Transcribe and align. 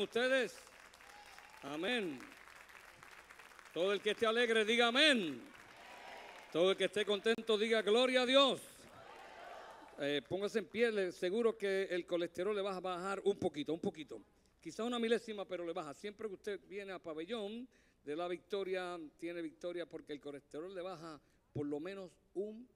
ustedes? 0.00 0.56
Amén. 1.62 2.18
Todo 3.72 3.92
el 3.92 4.00
que 4.00 4.10
esté 4.10 4.26
alegre, 4.26 4.64
diga 4.64 4.88
amén. 4.88 5.42
Todo 6.52 6.70
el 6.70 6.76
que 6.76 6.84
esté 6.84 7.04
contento, 7.04 7.58
diga 7.58 7.82
gloria 7.82 8.22
a 8.22 8.26
Dios. 8.26 8.60
Eh, 10.00 10.22
póngase 10.26 10.60
en 10.60 10.66
pie, 10.66 11.12
seguro 11.12 11.58
que 11.58 11.84
el 11.84 12.06
colesterol 12.06 12.54
le 12.54 12.62
va 12.62 12.76
a 12.76 12.80
bajar 12.80 13.20
un 13.24 13.36
poquito, 13.36 13.74
un 13.74 13.80
poquito. 13.80 14.22
Quizá 14.60 14.84
una 14.84 14.98
milésima, 14.98 15.44
pero 15.44 15.66
le 15.66 15.72
baja. 15.72 15.92
Siempre 15.94 16.28
que 16.28 16.34
usted 16.34 16.60
viene 16.68 16.92
a 16.92 16.98
pabellón 16.98 17.68
de 18.04 18.16
la 18.16 18.28
victoria, 18.28 18.98
tiene 19.18 19.42
victoria 19.42 19.86
porque 19.86 20.12
el 20.12 20.20
colesterol 20.20 20.74
le 20.74 20.82
baja 20.82 21.20
por 21.52 21.66
lo 21.66 21.80
menos 21.80 22.12
un 22.34 22.68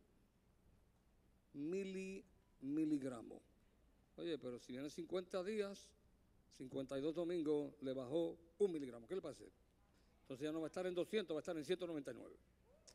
mili, 1.55 2.25
miligramo. 2.61 3.41
Oye, 4.17 4.37
pero 4.39 4.59
si 4.59 4.73
viene 4.73 4.91
50 4.91 5.43
días, 5.45 5.89
52 6.59 7.15
domingos, 7.15 7.73
le 7.81 7.93
bajó 7.93 8.37
un 8.59 8.73
miligramo. 8.73 9.07
¿Qué 9.07 9.15
le 9.15 9.23
parece? 9.23 9.45
Entonces 10.23 10.45
ya 10.45 10.53
no 10.53 10.61
va 10.61 10.67
a 10.67 10.69
estar 10.69 10.87
en 10.87 10.95
200, 10.95 11.35
va 11.35 11.39
a 11.39 11.43
estar 11.43 11.57
en 11.57 11.65
199. 11.65 12.37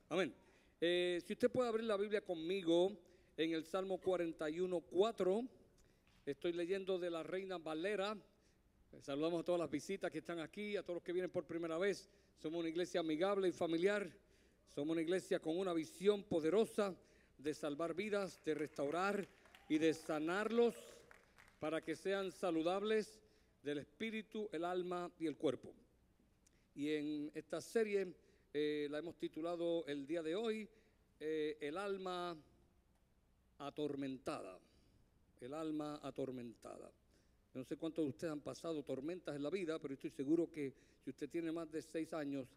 Amén. 0.09 0.33
Eh, 0.79 1.21
si 1.25 1.33
usted 1.33 1.51
puede 1.51 1.69
abrir 1.69 1.85
la 1.85 1.97
Biblia 1.97 2.21
conmigo 2.21 2.91
en 3.35 3.53
el 3.53 3.65
Salmo 3.65 3.97
41, 3.97 4.79
4, 4.79 5.43
estoy 6.25 6.53
leyendo 6.53 6.97
de 6.97 7.09
la 7.09 7.23
Reina 7.23 7.57
Valera. 7.57 8.17
Eh, 8.91 9.01
saludamos 9.01 9.41
a 9.41 9.43
todas 9.43 9.59
las 9.59 9.69
visitas 9.69 10.11
que 10.11 10.19
están 10.19 10.39
aquí, 10.39 10.77
a 10.77 10.83
todos 10.83 10.95
los 10.95 11.03
que 11.03 11.13
vienen 11.13 11.31
por 11.31 11.45
primera 11.45 11.77
vez. 11.77 12.09
Somos 12.37 12.59
una 12.59 12.69
iglesia 12.69 13.01
amigable 13.01 13.47
y 13.47 13.51
familiar. 13.51 14.09
Somos 14.73 14.93
una 14.93 15.01
iglesia 15.01 15.39
con 15.39 15.57
una 15.57 15.73
visión 15.73 16.23
poderosa 16.23 16.95
de 17.37 17.53
salvar 17.53 17.93
vidas, 17.93 18.43
de 18.45 18.53
restaurar 18.53 19.27
y 19.69 19.77
de 19.77 19.93
sanarlos 19.93 20.75
para 21.59 21.81
que 21.81 21.95
sean 21.95 22.31
saludables 22.31 23.19
del 23.67 23.79
espíritu, 23.79 24.47
el 24.53 24.63
alma 24.63 25.11
y 25.19 25.27
el 25.27 25.35
cuerpo. 25.35 25.73
Y 26.73 26.93
en 26.93 27.29
esta 27.35 27.59
serie 27.59 28.13
eh, 28.53 28.87
la 28.89 28.99
hemos 28.99 29.17
titulado 29.17 29.85
el 29.87 30.07
día 30.07 30.23
de 30.23 30.35
hoy, 30.35 30.69
eh, 31.19 31.57
El 31.59 31.77
alma 31.77 32.37
atormentada. 33.57 34.57
El 35.41 35.53
alma 35.53 35.99
atormentada. 36.01 36.89
No 37.53 37.63
sé 37.65 37.75
cuántos 37.75 38.05
de 38.05 38.09
ustedes 38.09 38.31
han 38.31 38.39
pasado 38.39 38.83
tormentas 38.83 39.35
en 39.35 39.43
la 39.43 39.49
vida, 39.49 39.79
pero 39.79 39.95
estoy 39.95 40.11
seguro 40.11 40.49
que 40.49 40.73
si 41.03 41.09
usted 41.09 41.29
tiene 41.29 41.51
más 41.51 41.69
de 41.69 41.81
seis 41.81 42.13
años, 42.13 42.47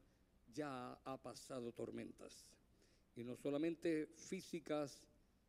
ya 0.55 0.93
ha 0.93 1.17
pasado 1.17 1.73
tormentas. 1.73 2.47
Y 3.17 3.25
no 3.25 3.35
solamente 3.35 4.07
físicas, 4.15 5.03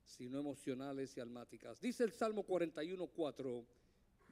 sino 0.06 0.40
emocionales 0.40 1.16
y 1.18 1.20
almáticas. 1.20 1.80
Dice 1.80 2.04
el 2.04 2.14
Salmo 2.14 2.44
41, 2.44 3.06
4, 3.06 3.66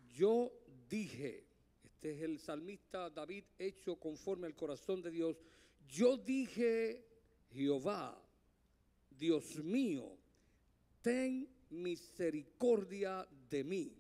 yo 0.08 0.52
dije, 0.90 1.46
este 1.84 2.12
es 2.12 2.22
el 2.22 2.40
salmista 2.40 3.10
David 3.10 3.44
hecho 3.58 3.96
conforme 3.98 4.48
al 4.48 4.56
corazón 4.56 5.02
de 5.02 5.12
Dios, 5.12 5.38
yo 5.88 6.18
dije, 6.18 7.06
Jehová, 7.52 8.22
Dios 9.10 9.58
mío, 9.64 10.18
ten 11.02 11.48
misericordia 11.70 13.28
de 13.50 13.64
mí, 13.64 13.94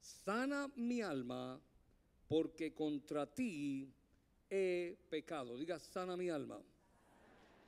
sana 0.00 0.70
mi 0.76 1.00
alma, 1.00 1.60
porque 2.28 2.72
contra 2.74 3.26
ti 3.26 3.92
he 4.50 4.96
pecado. 5.08 5.56
Diga, 5.56 5.78
sana 5.78 6.16
mi 6.16 6.28
alma, 6.30 6.60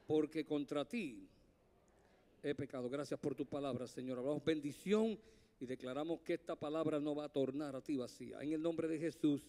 porque 0.07 0.45
contra 0.45 0.85
ti 0.85 1.29
he 2.43 2.55
pecado. 2.55 2.89
Gracias 2.89 3.19
por 3.19 3.35
tu 3.35 3.47
palabra, 3.47 3.87
Señor. 3.87 4.19
Hablamos 4.19 4.45
bendición 4.45 5.19
y 5.61 5.67
declaramos 5.67 6.21
que 6.21 6.35
esta 6.35 6.57
palabra 6.57 7.01
no 7.01 7.15
va 7.15 7.25
a 7.25 7.29
tornar 7.29 7.75
a 7.77 7.81
ti 7.81 7.97
vacía. 7.97 8.41
En 8.43 8.53
el 8.53 8.63
nombre 8.63 8.89
de 8.89 8.99
Jesús, 8.99 9.43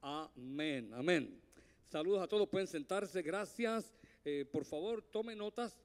amén, 0.00 0.92
amén. 0.94 1.40
Saludos 1.84 2.22
a 2.22 2.28
todos, 2.28 2.48
pueden 2.48 2.66
sentarse, 2.66 3.22
gracias. 3.22 3.92
Eh, 4.24 4.44
por 4.50 4.64
favor, 4.64 5.02
tome 5.02 5.34
notas, 5.34 5.76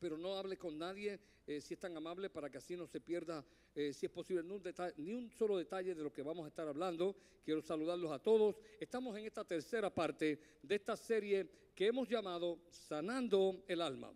pero 0.00 0.16
no 0.16 0.34
hable 0.36 0.56
con 0.56 0.78
nadie 0.78 1.20
eh, 1.46 1.60
si 1.60 1.74
es 1.74 1.80
tan 1.80 1.96
amable 1.96 2.30
para 2.30 2.48
que 2.48 2.58
así 2.58 2.76
no 2.76 2.86
se 2.86 3.00
pierda, 3.00 3.44
eh, 3.74 3.92
si 3.92 4.06
es 4.06 4.12
posible, 4.12 4.42
ni 4.42 4.54
un, 4.54 4.62
ni 4.96 5.12
un 5.12 5.30
solo 5.30 5.58
detalle 5.58 5.94
de 5.94 6.02
lo 6.02 6.12
que 6.12 6.22
vamos 6.22 6.44
a 6.46 6.48
estar 6.48 6.66
hablando. 6.66 7.14
Quiero 7.44 7.60
saludarlos 7.60 8.10
a 8.10 8.18
todos. 8.18 8.56
Estamos 8.80 9.16
en 9.18 9.26
esta 9.26 9.44
tercera 9.44 9.90
parte 9.92 10.40
de 10.62 10.74
esta 10.74 10.96
serie 10.96 11.46
que 11.74 11.86
hemos 11.86 12.08
llamado 12.08 12.60
Sanando 12.70 13.62
el 13.68 13.82
Alma. 13.82 14.12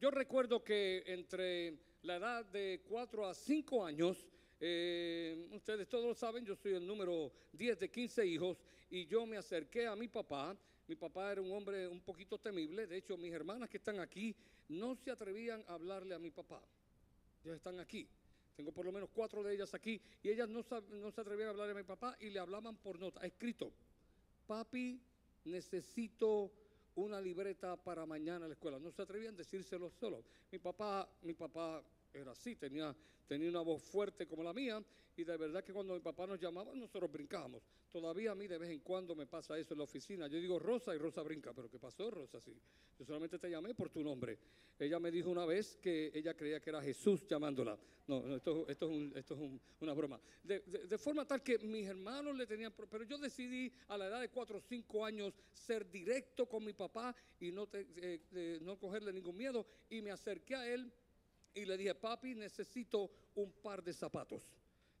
Yo 0.00 0.10
recuerdo 0.10 0.64
que 0.64 1.02
entre 1.06 1.78
la 2.02 2.16
edad 2.16 2.44
de 2.46 2.82
4 2.88 3.26
a 3.26 3.34
5 3.34 3.84
años, 3.84 4.26
eh, 4.60 5.48
ustedes 5.52 5.88
todos 5.88 6.04
lo 6.04 6.14
saben, 6.14 6.44
yo 6.44 6.54
soy 6.54 6.74
el 6.74 6.86
número 6.86 7.32
10 7.52 7.78
de 7.78 7.90
15 7.90 8.26
hijos 8.26 8.58
y 8.90 9.06
yo 9.06 9.24
me 9.24 9.38
acerqué 9.38 9.86
a 9.86 9.96
mi 9.96 10.08
papá. 10.08 10.56
Mi 10.86 10.96
papá 10.96 11.32
era 11.32 11.40
un 11.40 11.52
hombre 11.52 11.88
un 11.88 12.00
poquito 12.00 12.38
temible. 12.38 12.86
De 12.86 12.96
hecho, 12.96 13.16
mis 13.16 13.32
hermanas 13.32 13.70
que 13.70 13.78
están 13.78 14.00
aquí 14.00 14.34
no 14.68 14.94
se 14.96 15.10
atrevían 15.10 15.64
a 15.68 15.74
hablarle 15.74 16.14
a 16.14 16.18
mi 16.18 16.30
papá. 16.30 16.60
Ellas 17.44 17.56
están 17.56 17.80
aquí. 17.80 18.06
Tengo 18.56 18.72
por 18.72 18.84
lo 18.84 18.92
menos 18.92 19.08
cuatro 19.14 19.42
de 19.42 19.54
ellas 19.54 19.72
aquí 19.72 20.00
y 20.22 20.28
ellas 20.28 20.48
no, 20.48 20.64
no 20.90 21.10
se 21.10 21.20
atrevían 21.20 21.48
a 21.48 21.50
hablarle 21.52 21.72
a 21.72 21.76
mi 21.76 21.84
papá 21.84 22.16
y 22.20 22.28
le 22.28 22.40
hablaban 22.40 22.76
por 22.76 22.98
nota, 22.98 23.24
escrito. 23.26 23.72
Papi, 24.46 25.00
necesito 25.44 26.52
una 26.96 27.20
libreta 27.20 27.76
para 27.76 28.04
mañana 28.04 28.44
a 28.44 28.48
la 28.48 28.54
escuela. 28.54 28.78
No 28.78 28.90
se 28.90 29.00
atrevían 29.00 29.34
a 29.34 29.38
decírselo 29.38 29.88
solo. 29.88 30.24
Mi 30.50 30.58
papá, 30.58 31.08
mi 31.22 31.34
papá 31.34 31.82
era 32.12 32.32
así, 32.32 32.56
tenía, 32.56 32.94
tenía 33.26 33.48
una 33.48 33.60
voz 33.60 33.82
fuerte 33.82 34.26
como 34.26 34.42
la 34.42 34.52
mía 34.52 34.82
y 35.16 35.24
de 35.24 35.36
verdad 35.36 35.62
que 35.62 35.72
cuando 35.72 35.94
mi 35.94 36.00
papá 36.00 36.26
nos 36.26 36.40
llamaba 36.40 36.74
nosotros 36.74 37.10
brincábamos. 37.10 37.62
Todavía 37.90 38.32
a 38.32 38.34
mí 38.34 38.46
de 38.46 38.58
vez 38.58 38.70
en 38.70 38.80
cuando 38.80 39.14
me 39.14 39.26
pasa 39.26 39.58
eso 39.58 39.74
en 39.74 39.78
la 39.78 39.84
oficina. 39.84 40.28
Yo 40.28 40.38
digo 40.38 40.58
Rosa 40.58 40.94
y 40.94 40.98
Rosa 40.98 41.22
brinca, 41.22 41.52
pero 41.52 41.68
¿qué 41.68 41.78
pasó 41.78 42.10
Rosa? 42.10 42.40
Sí, 42.40 42.56
yo 42.98 43.04
solamente 43.04 43.38
te 43.38 43.50
llamé 43.50 43.74
por 43.74 43.90
tu 43.90 44.02
nombre. 44.02 44.38
Ella 44.78 44.98
me 44.98 45.10
dijo 45.10 45.28
una 45.28 45.44
vez 45.44 45.76
que 45.76 46.10
ella 46.14 46.34
creía 46.34 46.60
que 46.60 46.70
era 46.70 46.80
Jesús 46.80 47.26
llamándola. 47.26 47.78
No, 48.06 48.34
esto, 48.34 48.66
esto, 48.66 48.86
es, 48.86 48.92
un, 48.92 49.12
esto 49.14 49.34
es 49.34 49.60
una 49.80 49.92
broma. 49.92 50.18
De, 50.42 50.98
forma 50.98 51.24
tal 51.26 51.42
que 51.42 51.58
mis 51.58 51.86
hermanos 51.86 52.34
le 52.36 52.46
tenían, 52.46 52.72
pero 52.72 53.04
yo 53.04 53.18
decidí 53.18 53.70
a 53.88 53.98
la 53.98 54.06
edad 54.06 54.20
de 54.20 54.30
4 54.30 54.58
o 54.58 54.60
5 54.60 55.04
años 55.04 55.34
ser 55.52 55.88
directo 55.90 56.46
con 56.46 56.64
mi 56.64 56.72
papá 56.72 57.14
y 57.38 57.52
no, 57.52 57.68
eh, 57.72 58.58
no 58.62 58.78
cogerle 58.78 59.12
ningún 59.12 59.36
miedo 59.36 59.66
y 59.90 60.00
me 60.02 60.10
acerqué 60.10 60.56
a 60.56 60.66
él 60.66 60.90
y 61.54 61.64
le 61.64 61.76
dije, 61.76 61.94
papi, 61.94 62.34
necesito 62.34 63.10
un 63.34 63.52
par 63.52 63.82
de 63.82 63.92
zapatos. 63.92 64.42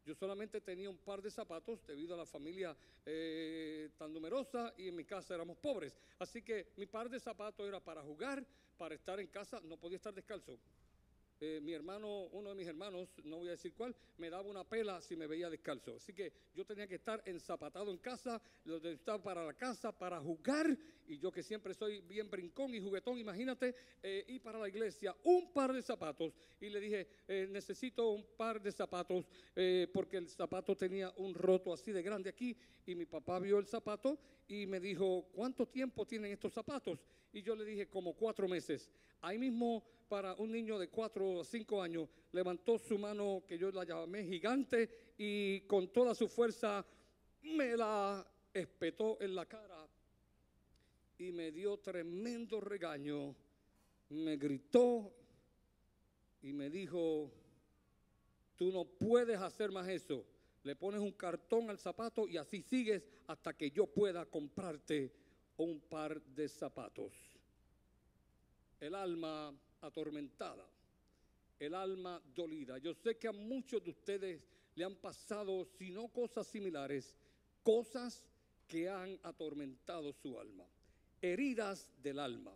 Yo 0.04 0.14
solamente 0.14 0.60
tenía 0.60 0.88
un 0.88 0.96
par 0.96 1.20
de 1.20 1.30
zapatos 1.30 1.86
debido 1.86 2.14
a 2.14 2.16
la 2.16 2.26
familia 2.26 2.76
eh, 3.04 3.90
tan 3.98 4.12
numerosa 4.12 4.72
y 4.76 4.88
en 4.88 4.96
mi 4.96 5.04
casa 5.04 5.34
éramos 5.34 5.58
pobres. 5.58 5.96
Así 6.18 6.42
que 6.42 6.72
mi 6.76 6.86
par 6.86 7.08
de 7.10 7.20
zapatos 7.20 7.68
era 7.68 7.80
para 7.80 8.02
jugar, 8.02 8.44
para 8.78 8.94
estar 8.94 9.20
en 9.20 9.26
casa, 9.26 9.60
no 9.62 9.76
podía 9.76 9.96
estar 9.96 10.14
descalzo. 10.14 10.58
Eh, 11.42 11.58
mi 11.62 11.72
hermano, 11.72 12.24
uno 12.32 12.50
de 12.50 12.54
mis 12.54 12.66
hermanos, 12.66 13.08
no 13.24 13.38
voy 13.38 13.48
a 13.48 13.52
decir 13.52 13.72
cuál, 13.72 13.96
me 14.18 14.28
daba 14.28 14.46
una 14.46 14.62
pela 14.62 15.00
si 15.00 15.16
me 15.16 15.26
veía 15.26 15.48
descalzo. 15.48 15.96
Así 15.96 16.12
que 16.12 16.30
yo 16.54 16.66
tenía 16.66 16.86
que 16.86 16.96
estar 16.96 17.22
enzapatado 17.24 17.90
en 17.90 17.96
casa, 17.96 18.42
lo 18.64 18.78
necesitaba 18.78 19.22
para 19.22 19.46
la 19.46 19.54
casa, 19.54 19.90
para 19.90 20.20
jugar, 20.20 20.76
y 21.08 21.18
yo 21.18 21.32
que 21.32 21.42
siempre 21.42 21.72
soy 21.72 22.02
bien 22.02 22.30
brincón 22.30 22.74
y 22.74 22.80
juguetón, 22.80 23.16
imagínate, 23.16 23.74
eh, 24.02 24.26
y 24.28 24.38
para 24.38 24.58
la 24.58 24.68
iglesia, 24.68 25.16
un 25.24 25.50
par 25.50 25.72
de 25.72 25.80
zapatos. 25.80 26.34
Y 26.60 26.68
le 26.68 26.78
dije, 26.78 27.08
eh, 27.26 27.48
necesito 27.50 28.10
un 28.10 28.26
par 28.36 28.60
de 28.60 28.70
zapatos, 28.70 29.24
porque 29.94 30.18
el 30.18 30.28
zapato 30.28 30.76
tenía 30.76 31.10
un 31.16 31.34
roto 31.34 31.72
así 31.72 31.90
de 31.90 32.02
grande 32.02 32.28
aquí, 32.28 32.54
y 32.84 32.94
mi 32.94 33.06
papá 33.06 33.38
vio 33.38 33.58
el 33.58 33.66
zapato 33.66 34.18
y 34.46 34.66
me 34.66 34.78
dijo, 34.78 35.26
¿cuánto 35.32 35.66
tiempo 35.66 36.04
tienen 36.06 36.32
estos 36.32 36.52
zapatos? 36.52 36.98
Y 37.32 37.42
yo 37.42 37.54
le 37.54 37.64
dije, 37.64 37.88
como 37.88 38.14
cuatro 38.14 38.48
meses. 38.48 38.90
Ahí 39.20 39.38
mismo 39.38 39.84
para 40.08 40.34
un 40.34 40.50
niño 40.50 40.78
de 40.78 40.88
cuatro 40.88 41.30
o 41.30 41.44
cinco 41.44 41.80
años, 41.80 42.08
levantó 42.32 42.78
su 42.78 42.98
mano, 42.98 43.44
que 43.46 43.56
yo 43.56 43.70
la 43.70 43.84
llamé 43.84 44.24
gigante, 44.24 45.14
y 45.16 45.60
con 45.62 45.92
toda 45.92 46.14
su 46.14 46.28
fuerza 46.28 46.84
me 47.42 47.76
la 47.76 48.26
espetó 48.52 49.20
en 49.20 49.34
la 49.34 49.46
cara 49.46 49.88
y 51.20 51.32
me 51.32 51.52
dio 51.52 51.78
tremendo 51.78 52.60
regaño. 52.60 53.36
Me 54.08 54.36
gritó 54.36 55.12
y 56.42 56.52
me 56.52 56.70
dijo, 56.70 57.30
tú 58.56 58.72
no 58.72 58.84
puedes 58.84 59.38
hacer 59.38 59.70
más 59.70 59.86
eso. 59.88 60.24
Le 60.62 60.74
pones 60.74 61.00
un 61.00 61.12
cartón 61.12 61.70
al 61.70 61.78
zapato 61.78 62.26
y 62.26 62.36
así 62.36 62.62
sigues 62.62 63.02
hasta 63.26 63.56
que 63.56 63.70
yo 63.70 63.86
pueda 63.86 64.26
comprarte 64.26 65.12
un 65.62 65.80
par 65.80 66.20
de 66.22 66.48
zapatos. 66.48 67.12
El 68.80 68.94
alma 68.94 69.52
atormentada, 69.82 70.66
el 71.58 71.74
alma 71.74 72.20
dolida. 72.34 72.78
Yo 72.78 72.94
sé 72.94 73.16
que 73.16 73.28
a 73.28 73.32
muchos 73.32 73.82
de 73.84 73.90
ustedes 73.90 74.40
le 74.74 74.84
han 74.84 74.96
pasado, 74.96 75.66
si 75.78 75.90
no 75.90 76.08
cosas 76.08 76.46
similares, 76.46 77.14
cosas 77.62 78.24
que 78.66 78.88
han 78.88 79.18
atormentado 79.22 80.12
su 80.12 80.38
alma, 80.38 80.64
heridas 81.20 81.88
del 82.02 82.18
alma, 82.18 82.52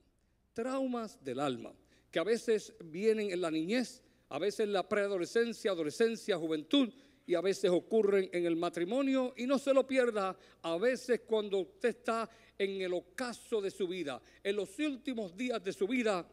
traumas 0.54 1.22
del 1.22 1.40
alma, 1.40 1.74
que 2.10 2.18
a 2.18 2.24
veces 2.24 2.72
vienen 2.84 3.30
en 3.30 3.40
la 3.40 3.50
niñez, 3.50 4.02
a 4.30 4.38
veces 4.38 4.60
en 4.60 4.72
la 4.72 4.88
preadolescencia, 4.88 5.72
adolescencia, 5.72 6.38
juventud, 6.38 6.90
y 7.26 7.34
a 7.34 7.40
veces 7.40 7.70
ocurren 7.70 8.28
en 8.32 8.46
el 8.46 8.56
matrimonio 8.56 9.34
y 9.36 9.46
no 9.46 9.58
se 9.58 9.72
lo 9.72 9.86
pierda 9.86 10.36
a 10.62 10.76
veces 10.76 11.22
cuando 11.26 11.58
usted 11.58 11.90
está 11.90 12.28
en 12.58 12.82
el 12.82 12.92
ocaso 12.92 13.60
de 13.60 13.70
su 13.70 13.88
vida, 13.88 14.20
en 14.42 14.56
los 14.56 14.78
últimos 14.78 15.36
días 15.36 15.62
de 15.62 15.72
su 15.72 15.86
vida, 15.86 16.26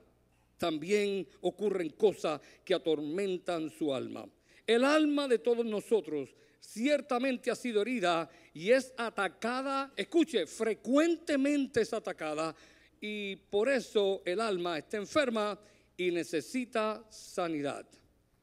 también 0.58 1.28
ocurren 1.42 1.90
cosas 1.92 2.40
que 2.64 2.74
atormentan 2.74 3.70
su 3.70 3.94
alma. 3.94 4.28
El 4.68 4.84
alma 4.84 5.28
de 5.28 5.40
todos 5.40 5.66
nosotros 5.66 6.36
ciertamente 6.60 7.50
ha 7.50 7.56
sido 7.56 7.82
herida 7.82 8.30
y 8.54 8.72
es 8.72 8.94
atacada, 8.98 9.92
escuche, 9.96 10.46
frecuentemente 10.46 11.82
es 11.82 11.94
atacada 11.94 12.56
y 13.00 13.36
por 13.36 13.70
eso 13.70 14.22
el 14.26 14.40
alma 14.40 14.78
está 14.78 14.98
enferma 14.98 15.60
y 15.98 16.12
necesita 16.12 17.04
sanidad. 17.10 17.88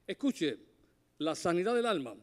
Escuche, 0.07 0.59
la 1.19 1.35
sanidad 1.35 1.75
del 1.75 1.87
alma 1.87 2.17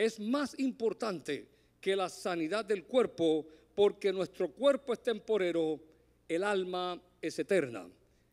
es 0.00 0.18
más 0.18 0.58
importante 0.58 1.46
que 1.78 1.94
la 1.94 2.08
sanidad 2.08 2.64
del 2.64 2.84
cuerpo 2.84 3.46
porque 3.74 4.14
nuestro 4.14 4.50
cuerpo 4.50 4.94
es 4.94 5.02
temporero, 5.02 5.78
el 6.26 6.42
alma 6.42 6.98
es 7.20 7.38
eterna. 7.38 7.86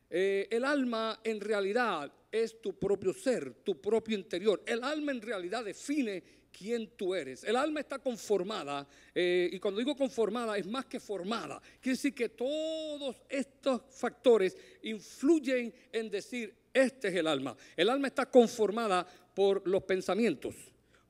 Eh, 0.10 0.48
el 0.50 0.64
alma 0.64 1.20
en 1.26 1.42
realidad 1.42 2.10
es 2.32 2.62
tu 2.62 2.80
propio 2.80 3.14
ser, 3.14 3.54
tu 3.66 3.82
propio 3.82 4.18
interior. 4.18 4.64
El 4.66 4.82
alma 4.82 5.12
en 5.12 5.22
realidad 5.22 5.66
define 5.66 6.24
quién 6.58 6.92
tú 6.96 7.14
eres. 7.14 7.44
El 7.44 7.58
alma 7.58 7.82
está 7.82 8.00
conformada, 8.00 8.88
eh, 9.14 9.50
y 9.52 9.60
cuando 9.60 9.80
digo 9.80 9.94
conformada 9.94 10.58
es 10.58 10.66
más 10.66 10.86
que 10.86 11.02
formada. 11.02 11.62
Quiere 11.82 11.98
decir 11.98 12.16
que 12.16 12.30
todos 12.30 13.18
estos 13.28 13.82
factores 13.90 14.56
influyen 14.84 15.74
en 15.92 16.10
decir, 16.10 16.56
este 16.74 17.10
es 17.10 17.16
el 17.16 17.28
alma. 17.28 17.58
El 17.76 17.90
alma 17.90 18.08
está 18.08 18.26
conformada 18.26 19.06
por 19.36 19.68
los 19.68 19.84
pensamientos 19.84 20.56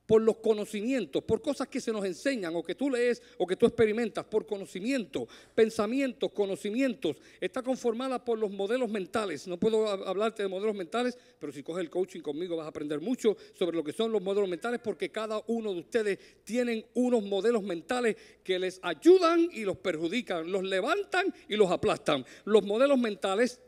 por 0.08 0.22
los 0.22 0.38
conocimientos, 0.38 1.22
por 1.22 1.42
cosas 1.42 1.68
que 1.68 1.82
se 1.82 1.92
nos 1.92 2.02
enseñan 2.02 2.56
o 2.56 2.62
que 2.62 2.74
tú 2.74 2.88
lees 2.88 3.22
o 3.36 3.46
que 3.46 3.56
tú 3.56 3.66
experimentas, 3.66 4.24
por 4.24 4.46
conocimiento, 4.46 5.28
pensamientos, 5.54 6.32
conocimientos. 6.32 7.18
Está 7.38 7.62
conformada 7.62 8.24
por 8.24 8.38
los 8.38 8.50
modelos 8.50 8.88
mentales. 8.88 9.46
No 9.46 9.58
puedo 9.58 9.86
hablarte 9.86 10.42
de 10.42 10.48
modelos 10.48 10.74
mentales, 10.74 11.18
pero 11.38 11.52
si 11.52 11.62
coges 11.62 11.82
el 11.82 11.90
coaching 11.90 12.22
conmigo 12.22 12.56
vas 12.56 12.64
a 12.64 12.70
aprender 12.70 13.02
mucho 13.02 13.36
sobre 13.52 13.76
lo 13.76 13.84
que 13.84 13.92
son 13.92 14.10
los 14.10 14.22
modelos 14.22 14.48
mentales 14.48 14.80
porque 14.82 15.10
cada 15.10 15.42
uno 15.46 15.74
de 15.74 15.80
ustedes 15.80 16.18
tienen 16.42 16.86
unos 16.94 17.22
modelos 17.22 17.62
mentales 17.62 18.16
que 18.42 18.58
les 18.58 18.80
ayudan 18.82 19.50
y 19.52 19.64
los 19.64 19.76
perjudican, 19.76 20.50
los 20.50 20.62
levantan 20.62 21.26
y 21.50 21.56
los 21.56 21.70
aplastan. 21.70 22.24
Los 22.46 22.64
modelos 22.64 22.98
mentales 22.98 23.60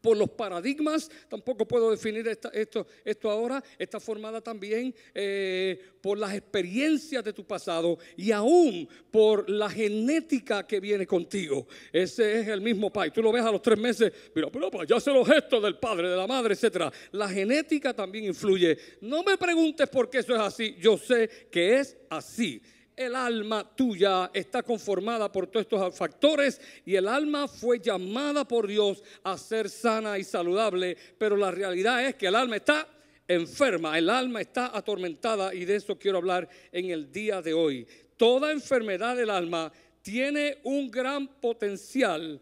por 0.00 0.16
los 0.16 0.30
paradigmas, 0.30 1.10
tampoco 1.28 1.66
puedo 1.66 1.90
definir 1.90 2.26
esto, 2.28 3.30
ahora, 3.30 3.62
está 3.78 3.98
formada 3.98 4.40
también 4.40 4.94
eh, 5.14 5.78
por 6.00 6.18
las 6.18 6.34
experiencias 6.34 7.24
de 7.24 7.32
tu 7.32 7.44
pasado 7.44 7.98
y 8.16 8.30
aún 8.30 8.88
por 9.10 9.48
la 9.50 9.68
genética 9.68 10.66
que 10.66 10.80
viene 10.80 11.06
contigo. 11.06 11.66
Ese 11.92 12.40
es 12.40 12.48
el 12.48 12.60
mismo 12.60 12.92
pai. 12.92 13.10
Tú 13.10 13.22
lo 13.22 13.32
ves 13.32 13.44
a 13.44 13.50
los 13.50 13.62
tres 13.62 13.78
meses, 13.78 14.12
mira, 14.34 14.48
pero 14.50 14.84
ya 14.84 15.00
sé 15.00 15.10
los 15.10 15.26
gestos 15.26 15.62
del 15.62 15.78
padre, 15.78 16.08
de 16.08 16.16
la 16.16 16.26
madre, 16.26 16.54
etc. 16.54 16.92
La 17.12 17.28
genética 17.28 17.94
también 17.94 18.26
influye. 18.26 18.78
No 19.00 19.22
me 19.22 19.36
preguntes 19.36 19.88
por 19.88 20.08
qué 20.08 20.18
eso 20.18 20.34
es 20.34 20.40
así, 20.40 20.76
yo 20.78 20.96
sé 20.96 21.28
que 21.50 21.78
es 21.78 21.96
así 22.10 22.62
el 22.96 23.14
alma 23.14 23.62
tuya 23.76 24.30
está 24.32 24.62
conformada 24.62 25.30
por 25.30 25.46
todos 25.46 25.66
estos 25.66 25.96
factores 25.96 26.60
y 26.84 26.94
el 26.94 27.06
alma 27.06 27.46
fue 27.46 27.78
llamada 27.78 28.48
por 28.48 28.66
Dios 28.66 29.02
a 29.22 29.36
ser 29.36 29.68
sana 29.68 30.18
y 30.18 30.24
saludable, 30.24 30.96
pero 31.18 31.36
la 31.36 31.50
realidad 31.50 32.06
es 32.06 32.14
que 32.14 32.26
el 32.26 32.34
alma 32.34 32.56
está 32.56 32.88
enferma, 33.28 33.98
el 33.98 34.08
alma 34.08 34.40
está 34.40 34.76
atormentada 34.76 35.54
y 35.54 35.64
de 35.64 35.76
eso 35.76 35.98
quiero 35.98 36.18
hablar 36.18 36.48
en 36.72 36.90
el 36.90 37.12
día 37.12 37.42
de 37.42 37.52
hoy. 37.52 37.86
Toda 38.16 38.50
enfermedad 38.50 39.16
del 39.16 39.30
alma 39.30 39.70
tiene 40.00 40.58
un 40.64 40.90
gran 40.90 41.26
potencial 41.26 42.40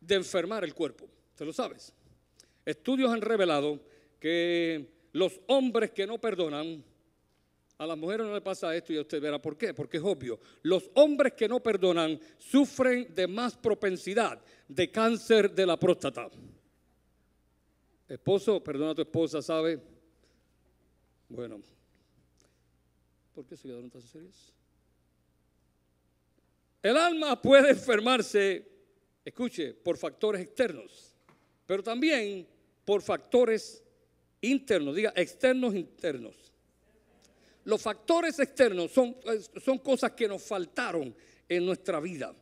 de 0.00 0.14
enfermar 0.14 0.62
el 0.62 0.74
cuerpo, 0.74 1.08
¿te 1.34 1.44
lo 1.44 1.52
sabes? 1.52 1.92
Estudios 2.64 3.10
han 3.10 3.20
revelado 3.20 3.80
que 4.20 4.86
los 5.12 5.40
hombres 5.48 5.90
que 5.90 6.06
no 6.06 6.20
perdonan, 6.20 6.84
a 7.82 7.86
las 7.86 7.98
mujeres 7.98 8.24
no 8.24 8.32
le 8.32 8.40
pasa 8.40 8.74
esto 8.76 8.92
y 8.92 8.98
usted 9.00 9.20
verá 9.20 9.42
por 9.42 9.58
qué, 9.58 9.74
porque 9.74 9.96
es 9.96 10.02
obvio. 10.04 10.38
Los 10.62 10.88
hombres 10.94 11.32
que 11.32 11.48
no 11.48 11.60
perdonan 11.60 12.18
sufren 12.38 13.12
de 13.12 13.26
más 13.26 13.56
propensidad 13.56 14.40
de 14.68 14.90
cáncer 14.92 15.52
de 15.52 15.66
la 15.66 15.76
próstata. 15.76 16.30
Esposo, 18.08 18.62
perdona 18.62 18.92
a 18.92 18.94
tu 18.94 19.02
esposa, 19.02 19.42
¿sabe? 19.42 19.80
Bueno, 21.28 21.60
¿por 23.34 23.46
qué 23.46 23.56
se 23.56 23.66
quedaron 23.66 23.90
tan 23.90 24.02
serios? 24.02 24.52
El 26.82 26.96
alma 26.96 27.42
puede 27.42 27.70
enfermarse, 27.70 28.64
escuche, 29.24 29.74
por 29.74 29.96
factores 29.96 30.40
externos, 30.42 31.16
pero 31.66 31.82
también 31.82 32.46
por 32.84 33.02
factores 33.02 33.82
internos, 34.40 34.94
diga 34.94 35.12
externos 35.16 35.74
internos. 35.74 36.51
Los 37.64 37.82
factores 37.82 38.38
externos 38.38 38.90
son, 38.90 39.16
son 39.64 39.78
cosas 39.78 40.12
que 40.12 40.28
nos 40.28 40.42
faltaron 40.42 41.14
en 41.48 41.66
nuestra 41.66 42.00
vida. 42.00 42.34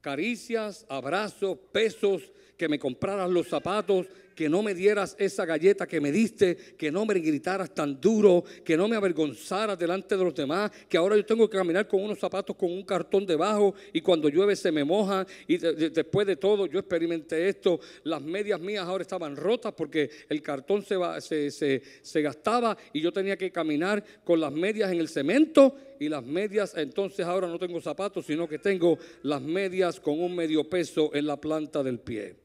Caricias, 0.00 0.86
abrazos, 0.88 1.58
pesos, 1.70 2.22
que 2.56 2.68
me 2.68 2.78
compraras 2.78 3.30
los 3.30 3.48
zapatos, 3.48 4.06
que 4.34 4.48
no 4.48 4.62
me 4.62 4.74
dieras 4.74 5.16
esa 5.18 5.44
galleta 5.44 5.86
que 5.86 6.00
me 6.00 6.12
diste, 6.12 6.56
que 6.76 6.90
no 6.90 7.04
me 7.04 7.14
gritaras 7.14 7.74
tan 7.74 8.00
duro, 8.00 8.44
que 8.64 8.76
no 8.76 8.88
me 8.88 8.96
avergonzaras 8.96 9.78
delante 9.78 10.16
de 10.16 10.24
los 10.24 10.34
demás, 10.34 10.70
que 10.88 10.96
ahora 10.96 11.16
yo 11.16 11.24
tengo 11.24 11.48
que 11.48 11.56
caminar 11.56 11.86
con 11.86 12.02
unos 12.02 12.18
zapatos 12.18 12.56
con 12.56 12.70
un 12.70 12.82
cartón 12.82 13.26
debajo 13.26 13.74
y 13.92 14.00
cuando 14.00 14.28
llueve 14.28 14.56
se 14.56 14.72
me 14.72 14.84
moja 14.84 15.26
y 15.46 15.58
después 15.58 16.26
de 16.26 16.36
todo 16.36 16.66
yo 16.66 16.78
experimenté 16.78 17.48
esto, 17.48 17.80
las 18.04 18.22
medias 18.22 18.60
mías 18.60 18.86
ahora 18.86 19.02
estaban 19.02 19.36
rotas 19.36 19.72
porque 19.76 20.10
el 20.28 20.42
cartón 20.42 20.84
se, 20.84 21.50
se, 21.50 21.82
se 22.02 22.22
gastaba 22.22 22.76
y 22.92 23.00
yo 23.00 23.12
tenía 23.12 23.36
que 23.36 23.50
caminar 23.50 24.04
con 24.24 24.40
las 24.40 24.52
medias 24.52 24.90
en 24.92 25.00
el 25.00 25.08
cemento 25.08 25.76
y 25.98 26.08
las 26.08 26.24
medias, 26.24 26.74
entonces 26.76 27.24
ahora 27.24 27.46
no 27.46 27.58
tengo 27.58 27.80
zapatos, 27.80 28.26
sino 28.26 28.48
que 28.48 28.58
tengo 28.58 28.98
las 29.22 29.40
medias 29.40 30.00
con 30.00 30.20
un 30.20 30.34
medio 30.34 30.68
peso 30.68 31.10
en 31.14 31.26
la 31.26 31.40
planta 31.40 31.82
del 31.82 32.00
pie. 32.00 32.41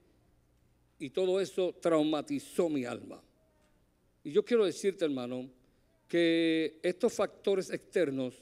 Y 1.00 1.10
todo 1.10 1.40
eso 1.40 1.76
traumatizó 1.80 2.70
mi 2.70 2.86
alma. 2.86 3.22
Y 4.24 4.32
yo 4.32 4.44
quiero 4.44 4.66
decirte, 4.66 5.06
hermano, 5.06 5.50
que 6.08 6.80
estos 6.82 7.14
factores 7.14 7.70
externos 7.70 8.36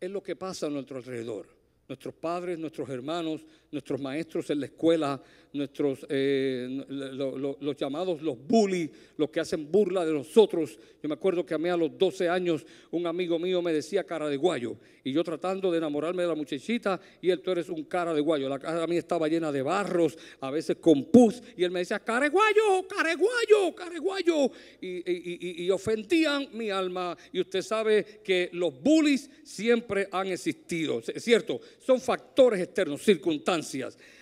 es 0.00 0.10
lo 0.10 0.22
que 0.22 0.36
pasa 0.36 0.66
a 0.66 0.70
nuestro 0.70 0.98
alrededor. 0.98 1.46
Nuestros 1.88 2.14
padres, 2.14 2.58
nuestros 2.58 2.88
hermanos, 2.88 3.44
nuestros 3.70 4.00
maestros 4.00 4.48
en 4.50 4.60
la 4.60 4.66
escuela, 4.66 5.20
nuestros, 5.52 6.06
eh, 6.08 6.84
los 6.88 7.76
llamados 7.76 8.22
los 8.22 8.36
bullies, 8.38 8.90
los 9.16 9.30
que 9.30 9.40
hacen 9.40 9.70
burla 9.70 10.04
de 10.04 10.12
nosotros. 10.12 10.78
Yo 11.02 11.08
me 11.08 11.14
acuerdo 11.14 11.44
que 11.44 11.54
a 11.54 11.58
mí 11.58 11.68
a 11.68 11.76
los 11.76 11.96
12 11.96 12.28
años 12.28 12.64
un 12.90 13.06
amigo 13.06 13.38
mío 13.38 13.60
me 13.62 13.72
decía 13.72 14.04
cara 14.04 14.28
de 14.28 14.36
guayo 14.36 14.76
y 15.04 15.12
yo 15.12 15.22
tratando 15.24 15.70
de 15.70 15.78
enamorarme 15.78 16.22
de 16.22 16.28
la 16.28 16.34
muchachita 16.34 17.00
y 17.20 17.30
él 17.30 17.40
tú 17.40 17.50
eres 17.50 17.68
un 17.68 17.84
cara 17.84 18.14
de 18.14 18.20
guayo. 18.20 18.48
La 18.48 18.58
cara 18.58 18.82
a 18.82 18.86
mí 18.86 18.96
estaba 18.96 19.28
llena 19.28 19.52
de 19.52 19.62
barros, 19.62 20.16
a 20.40 20.50
veces 20.50 20.76
con 20.80 21.04
pus 21.04 21.42
y 21.56 21.64
él 21.64 21.70
me 21.70 21.80
decía 21.80 21.98
cara 21.98 22.24
de 22.24 22.30
guayo, 22.30 22.86
cara 22.88 23.10
de 23.10 23.16
guayo, 23.16 23.74
cara 23.74 23.90
de 23.90 23.98
guayo 23.98 24.50
y, 24.80 25.64
y 25.64 25.70
ofendían 25.70 26.48
mi 26.52 26.70
alma 26.70 27.16
y 27.32 27.40
usted 27.40 27.62
sabe 27.62 28.20
que 28.24 28.50
los 28.52 28.80
bullies 28.80 29.30
siempre 29.44 30.08
han 30.10 30.28
existido, 30.28 31.00
es 31.00 31.22
cierto, 31.22 31.60
son 31.78 32.00
factores 32.00 32.60
externos, 32.60 33.02
circunstancias. 33.02 33.57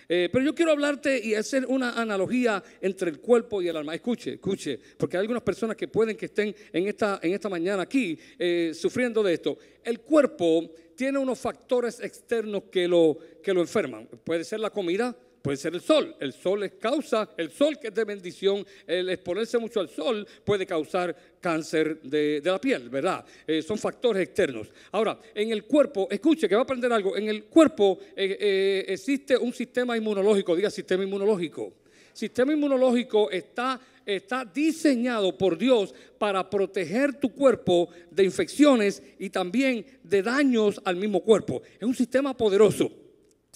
Eh, 0.08 0.28
pero 0.32 0.44
yo 0.44 0.54
quiero 0.54 0.72
hablarte 0.72 1.20
y 1.22 1.34
hacer 1.34 1.66
una 1.66 2.00
analogía 2.00 2.62
entre 2.80 3.10
el 3.10 3.20
cuerpo 3.20 3.60
y 3.60 3.68
el 3.68 3.76
alma. 3.76 3.94
Escuche, 3.94 4.34
escuche, 4.34 4.78
porque 4.96 5.16
hay 5.16 5.22
algunas 5.22 5.42
personas 5.42 5.76
que 5.76 5.88
pueden 5.88 6.16
que 6.16 6.26
estén 6.26 6.54
en 6.72 6.86
esta, 6.86 7.18
en 7.22 7.34
esta 7.34 7.48
mañana 7.48 7.82
aquí 7.82 8.18
eh, 8.38 8.72
sufriendo 8.74 9.22
de 9.22 9.34
esto. 9.34 9.58
El 9.82 10.00
cuerpo 10.00 10.70
tiene 10.94 11.18
unos 11.18 11.38
factores 11.38 12.00
externos 12.00 12.64
que 12.70 12.88
lo, 12.88 13.18
que 13.42 13.52
lo 13.52 13.60
enferman. 13.60 14.06
Puede 14.24 14.44
ser 14.44 14.60
la 14.60 14.70
comida, 14.70 15.16
puede 15.46 15.58
ser 15.58 15.74
el 15.74 15.80
sol. 15.80 16.16
El 16.18 16.32
sol 16.32 16.64
es 16.64 16.72
causa, 16.72 17.30
el 17.36 17.52
sol 17.52 17.78
que 17.78 17.86
es 17.86 17.94
de 17.94 18.02
bendición, 18.02 18.66
el 18.84 19.08
exponerse 19.10 19.58
mucho 19.58 19.78
al 19.78 19.88
sol 19.88 20.26
puede 20.44 20.66
causar 20.66 21.14
cáncer 21.40 22.02
de, 22.02 22.42
la 22.44 22.60
piel, 22.60 22.88
¿verdad? 22.88 23.24
Eh, 23.46 23.62
son 23.62 23.78
factores 23.78 24.24
externos. 24.24 24.66
Ahora, 24.90 25.20
en 25.32 25.52
el 25.52 25.62
cuerpo, 25.62 26.08
escuche 26.10 26.48
que 26.48 26.56
va 26.56 26.62
a 26.62 26.64
aprender 26.64 26.92
algo, 26.92 27.16
en 27.16 27.28
el 27.28 27.44
cuerpo 27.44 27.96
eh, 28.16 28.36
eh, 28.40 28.84
existe 28.88 29.36
un 29.36 29.52
sistema 29.52 29.96
inmunológico, 29.96 30.56
diga 30.56 30.68
sistema 30.68 31.04
inmunológico. 31.04 31.74
Sistema 32.12 32.52
inmunológico 32.52 33.30
está, 33.30 33.80
está 34.04 34.44
diseñado 34.44 35.38
por 35.38 35.56
Dios 35.56 35.94
para 36.18 36.50
proteger 36.50 37.20
tu 37.20 37.32
cuerpo 37.32 37.88
de 38.10 38.24
infecciones 38.24 39.00
y 39.20 39.30
también 39.30 39.86
de 40.02 40.24
daños 40.24 40.80
al 40.84 40.96
mismo 40.96 41.20
cuerpo. 41.20 41.62
Es 41.78 41.86
un 41.86 41.94
sistema 41.94 42.36
poderoso. 42.36 43.05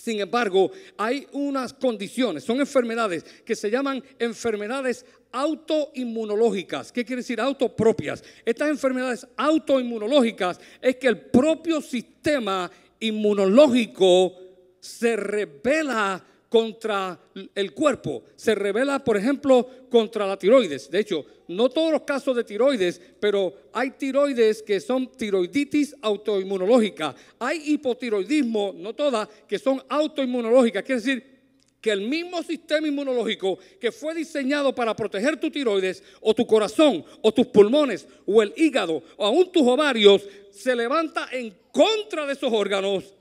Sin 0.00 0.19
embargo, 0.19 0.71
hay 0.97 1.26
unas 1.33 1.75
condiciones, 1.75 2.42
son 2.42 2.59
enfermedades 2.59 3.23
que 3.45 3.54
se 3.54 3.71
llaman 3.71 4.02
enfermedades 4.19 5.04
autoinmunológicas. 5.30 6.90
¿Qué 6.90 7.04
quiere 7.04 7.21
decir 7.21 7.38
autopropias? 7.38 8.25
Estas 8.47 8.71
enfermedades 8.71 9.26
autoinmunológicas 9.37 10.59
es 10.80 10.97
que 10.97 11.09
el 11.09 11.21
propio 11.21 11.83
sistema 11.83 12.71
inmunológico 12.99 14.33
se 14.80 15.16
revela 15.16 16.25
contra 16.50 17.19
el 17.54 17.73
cuerpo. 17.73 18.25
Se 18.35 18.54
revela, 18.54 19.02
por 19.02 19.16
ejemplo, 19.16 19.66
contra 19.88 20.26
la 20.26 20.37
tiroides. 20.37 20.90
De 20.90 20.99
hecho, 20.99 21.25
no 21.49 21.71
todos 21.71 21.92
los 21.92 22.02
casos 22.02 22.37
de 22.37 22.45
tiroides, 22.45 23.00
pero 23.21 23.54
hay 23.73 23.92
tiroides 23.92 24.61
que 24.62 24.80
son 24.80 25.11
tiroiditis 25.12 25.95
autoinmunológica. 26.02 27.14
Hay 27.38 27.73
hipotiroidismo, 27.73 28.75
no 28.76 28.92
todas, 28.95 29.28
que 29.47 29.61
son 29.61 29.80
autoinmunológicas. 29.88 30.83
Quiere 30.83 31.00
decir 31.00 31.40
que 31.80 31.92
el 31.92 32.02
mismo 32.02 32.42
sistema 32.42 32.88
inmunológico 32.88 33.59
que 33.80 33.92
fue 33.92 34.14
diseñado 34.14 34.75
para 34.75 34.95
proteger 34.95 35.38
tu 35.38 35.50
tiroides 35.50 36.02
o 36.21 36.35
tu 36.35 36.47
corazón 36.47 37.04
o 37.23 37.33
tus 37.33 37.47
pulmones 37.47 38.07
o 38.26 38.42
el 38.42 38.52
hígado 38.57 39.02
o 39.16 39.25
aún 39.25 39.50
tus 39.52 39.62
ovarios 39.62 40.23
se 40.50 40.75
levanta 40.75 41.28
en 41.30 41.54
contra 41.73 42.26
de 42.26 42.33
esos 42.33 42.52
órganos 42.52 43.14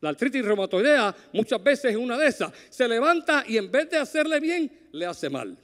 la 0.00 0.10
artritis 0.10 0.44
reumatoidea 0.44 1.14
muchas 1.32 1.62
veces 1.62 1.92
es 1.92 1.96
una 1.96 2.16
de 2.16 2.28
esas. 2.28 2.52
Se 2.70 2.86
levanta 2.86 3.44
y 3.46 3.56
en 3.56 3.70
vez 3.70 3.90
de 3.90 3.96
hacerle 3.98 4.38
bien, 4.38 4.70
le 4.92 5.06
hace 5.06 5.28
mal. 5.28 5.56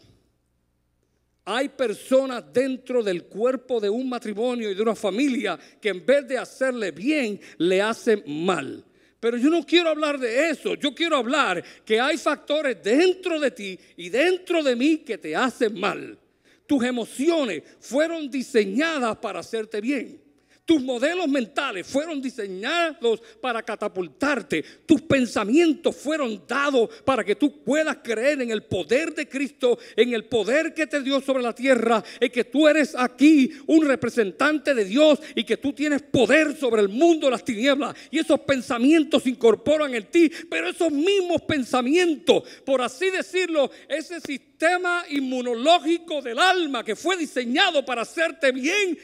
Hay 1.47 1.69
personas 1.69 2.45
dentro 2.53 3.03
del 3.03 3.25
cuerpo 3.25 3.79
de 3.79 3.91
un 3.91 4.09
matrimonio 4.09 4.71
y 4.71 4.75
de 4.75 4.83
una 4.83 4.95
familia 4.95 5.59
que 5.81 5.91
en 5.91 6.05
vez 6.05 6.27
de 6.27 6.39
hacerle 6.39 6.91
bien, 6.91 7.39
le 7.59 7.83
hacen 7.83 8.25
mal. 8.27 8.85
Pero 9.21 9.37
yo 9.37 9.51
no 9.51 9.65
quiero 9.65 9.91
hablar 9.91 10.19
de 10.19 10.51
eso. 10.51 10.75
Yo 10.75 10.95
quiero 10.95 11.17
hablar 11.17 11.63
que 11.85 12.01
hay 12.01 12.17
factores 12.17 12.83
dentro 12.83 13.39
de 13.39 13.51
ti 13.51 13.79
y 13.97 14.09
dentro 14.09 14.63
de 14.63 14.75
mí 14.75 14.99
que 14.99 15.19
te 15.19 15.37
hacen 15.37 15.79
mal. 15.79 16.19
Tus 16.67 16.83
emociones 16.83 17.63
fueron 17.79 18.31
diseñadas 18.31 19.17
para 19.19 19.41
hacerte 19.41 19.81
bien. 19.81 20.24
Tus 20.65 20.83
modelos 20.83 21.29
mentales 21.29 21.87
fueron 21.87 22.23
diseñados 22.23 23.21
para 23.43 23.63
catapultarte. 23.63 24.65
Tus 24.87 25.03
pensamientos 25.03 25.95
fueron 25.95 26.43
dados 26.49 26.89
para 27.05 27.23
que 27.23 27.37
tú 27.37 27.63
puedas 27.63 27.99
creer 28.03 28.41
en 28.41 28.51
el 28.51 28.63
poder 28.63 29.15
de 29.15 29.29
Cristo, 29.29 29.79
en 29.95 30.15
el 30.15 30.25
poder 30.25 30.73
que 30.73 30.87
te 30.87 31.03
dio 31.03 31.21
sobre 31.21 31.43
la 31.43 31.55
tierra, 31.55 32.03
en 32.19 32.31
que 32.31 32.45
tú 32.45 32.67
eres 32.67 32.95
aquí 32.97 33.53
un 33.67 33.85
representante 33.85 34.73
de 34.73 34.87
Dios 34.87 35.21
y 35.35 35.45
que 35.45 35.59
tú 35.59 35.75
tienes 35.75 36.01
poder 36.01 36.57
sobre 36.57 36.81
el 36.81 36.89
mundo 36.89 37.27
de 37.27 37.33
las 37.33 37.45
tinieblas. 37.45 37.95
Y 38.11 38.19
esos 38.19 38.41
pensamientos 38.41 39.25
se 39.25 39.31
incorporan 39.31 39.95
en 39.95 40.11
ti, 40.11 40.31
pero 40.49 40.69
esos 40.71 40.91
mismos 40.91 41.43
pensamientos, 41.43 42.43
por 42.65 42.81
así 42.81 43.11
decirlo, 43.11 43.71
ese 43.87 44.19
sistema 44.19 45.05
inmunológico 45.11 46.23
del 46.23 46.39
alma 46.39 46.83
que 46.83 46.97
fue 46.97 47.19
diseñado 47.19 47.85
para 47.85 48.01
hacerte 48.03 48.51
bien, 48.51 48.99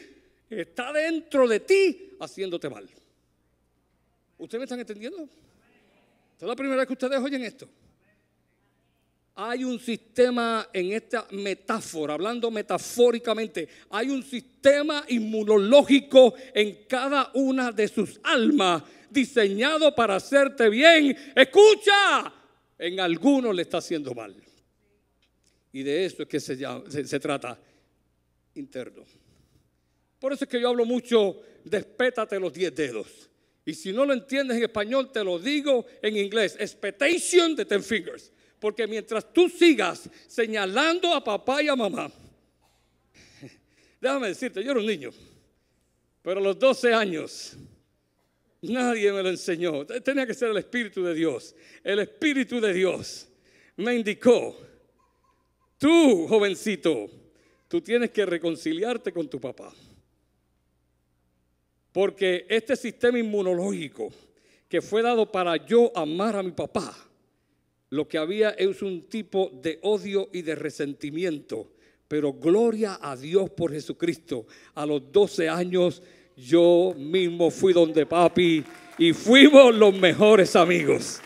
está 0.51 0.93
dentro 0.93 1.47
de 1.47 1.61
ti 1.61 2.17
haciéndote 2.19 2.69
mal. 2.69 2.89
¿Ustedes 4.39 4.59
me 4.59 4.65
están 4.65 4.81
entendiendo? 4.81 5.23
Esta 5.23 6.47
es 6.47 6.49
la 6.49 6.57
primera 6.57 6.79
vez 6.79 6.87
que 6.87 6.95
ustedes 6.95 7.21
oyen 7.21 7.45
esto. 7.45 7.69
Hay 9.37 9.65
un 9.65 9.79
sistema 9.79 10.69
en 10.73 10.93
esta 10.93 11.27
metáfora, 11.31 12.15
hablando 12.15 12.51
metafóricamente, 12.51 13.69
hay 13.91 14.11
un 14.11 14.23
sistema 14.23 15.05
inmunológico 15.09 16.35
en 16.53 16.85
cada 16.87 17.31
una 17.35 17.71
de 17.73 17.89
sus 17.89 18.21
almas 18.23 18.83
diseñado 19.09 19.95
para 19.95 20.17
hacerte 20.17 20.69
bien. 20.69 21.17
Escucha, 21.35 22.33
en 22.79 23.01
algunos 23.01 23.55
le 23.55 23.63
está 23.63 23.79
haciendo 23.79 24.15
mal. 24.15 24.35
Y 25.73 25.83
de 25.83 26.05
eso 26.05 26.23
es 26.23 26.29
que 26.29 26.41
se, 26.41 26.59
se, 26.89 27.07
se 27.07 27.21
trata 27.21 27.59
interno. 28.55 29.05
Por 30.21 30.35
eso 30.35 30.45
es 30.45 30.51
que 30.51 30.61
yo 30.61 30.69
hablo 30.69 30.85
mucho, 30.85 31.41
despétate 31.65 32.39
los 32.39 32.53
diez 32.53 32.75
dedos. 32.75 33.31
Y 33.65 33.75
si 33.75 33.93
no 33.93 34.05
lo 34.05 34.13
entiendes 34.13 34.59
en 34.59 34.65
español, 34.65 35.11
te 35.13 35.25
lo 35.25 35.39
digo 35.39 35.87
en 36.03 36.17
inglés. 36.17 36.57
Expectation 36.61 37.57
de 37.57 37.65
ten 37.65 37.83
fingers. 37.83 38.31
Porque 38.59 38.87
mientras 38.87 39.33
tú 39.33 39.49
sigas 39.49 40.09
señalando 40.27 41.15
a 41.15 41.25
papá 41.25 41.63
y 41.63 41.69
a 41.69 41.77
mamá, 41.77 42.13
déjame 44.01 44.29
decirte, 44.29 44.63
yo 44.63 44.73
era 44.73 44.81
un 44.81 44.87
niño, 44.87 45.11
pero 46.21 46.41
a 46.41 46.43
los 46.43 46.59
12 46.59 46.93
años 46.93 47.57
nadie 48.61 49.11
me 49.13 49.23
lo 49.23 49.31
enseñó. 49.31 49.87
Tenía 49.87 50.27
que 50.27 50.35
ser 50.35 50.51
el 50.51 50.59
Espíritu 50.59 51.03
de 51.03 51.15
Dios. 51.15 51.55
El 51.83 52.01
Espíritu 52.01 52.61
de 52.61 52.75
Dios 52.75 53.27
me 53.77 53.95
indicó, 53.95 54.61
tú 55.79 56.27
jovencito, 56.29 57.09
tú 57.67 57.81
tienes 57.81 58.11
que 58.11 58.27
reconciliarte 58.27 59.13
con 59.13 59.29
tu 59.29 59.41
papá. 59.41 59.73
Porque 61.93 62.47
este 62.49 62.77
sistema 62.77 63.19
inmunológico 63.19 64.11
que 64.69 64.81
fue 64.81 65.03
dado 65.03 65.31
para 65.31 65.57
yo 65.67 65.91
amar 65.97 66.37
a 66.37 66.43
mi 66.43 66.53
papá, 66.53 66.95
lo 67.91 68.07
que 68.07 68.19
había 68.19 68.51
es 68.51 68.83
un 68.83 69.09
tipo 69.09 69.51
de 69.61 69.81
odio 69.83 70.29
y 70.33 70.43
de 70.43 70.55
resentimiento. 70.55 71.73
Pero 72.07 72.33
gloria 72.33 72.99
a 73.01 73.17
Dios 73.17 73.51
por 73.51 73.73
Jesucristo. 73.73 74.47
A 74.75 74.87
los 74.87 75.11
12 75.11 75.49
años 75.49 76.03
yo 76.37 76.95
mismo 76.97 77.51
fui 77.51 77.73
donde 77.73 78.07
papi 78.07 78.65
y 78.99 79.13
fuimos 79.13 79.75
los 79.75 79.93
mejores 79.95 80.55
amigos. 80.55 81.21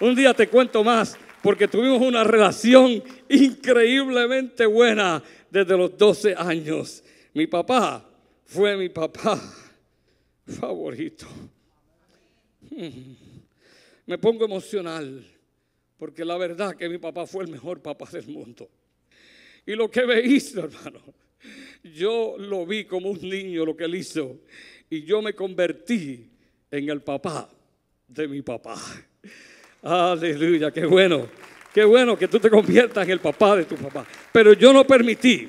Un 0.00 0.14
día 0.14 0.34
te 0.34 0.48
cuento 0.48 0.84
más 0.84 1.16
porque 1.42 1.68
tuvimos 1.68 2.02
una 2.02 2.24
relación 2.24 3.02
increíblemente 3.30 4.66
buena 4.66 5.22
desde 5.50 5.76
los 5.76 5.96
12 5.96 6.34
años. 6.36 7.02
Mi 7.32 7.46
papá 7.46 8.06
fue 8.44 8.76
mi 8.76 8.90
papá 8.90 9.40
favorito. 10.50 11.26
Me 14.06 14.18
pongo 14.18 14.44
emocional 14.44 15.24
porque 15.96 16.24
la 16.24 16.36
verdad 16.36 16.76
que 16.76 16.88
mi 16.88 16.98
papá 16.98 17.26
fue 17.26 17.44
el 17.44 17.50
mejor 17.50 17.80
papá 17.80 18.08
del 18.10 18.26
mundo. 18.28 18.68
Y 19.66 19.74
lo 19.74 19.90
que 19.90 20.06
me 20.06 20.20
hizo, 20.20 20.64
hermano, 20.64 21.00
yo 21.94 22.36
lo 22.38 22.66
vi 22.66 22.84
como 22.84 23.10
un 23.10 23.20
niño 23.20 23.64
lo 23.64 23.76
que 23.76 23.84
él 23.84 23.94
hizo 23.94 24.40
y 24.88 25.04
yo 25.04 25.22
me 25.22 25.34
convertí 25.34 26.28
en 26.70 26.88
el 26.88 27.02
papá 27.02 27.48
de 28.08 28.28
mi 28.28 28.42
papá. 28.42 28.76
Aleluya, 29.82 30.70
qué 30.70 30.84
bueno. 30.84 31.28
Qué 31.72 31.84
bueno 31.84 32.18
que 32.18 32.26
tú 32.26 32.40
te 32.40 32.50
conviertas 32.50 33.04
en 33.04 33.12
el 33.12 33.20
papá 33.20 33.56
de 33.56 33.64
tu 33.64 33.76
papá. 33.76 34.04
Pero 34.32 34.54
yo 34.54 34.72
no 34.72 34.84
permití 34.84 35.48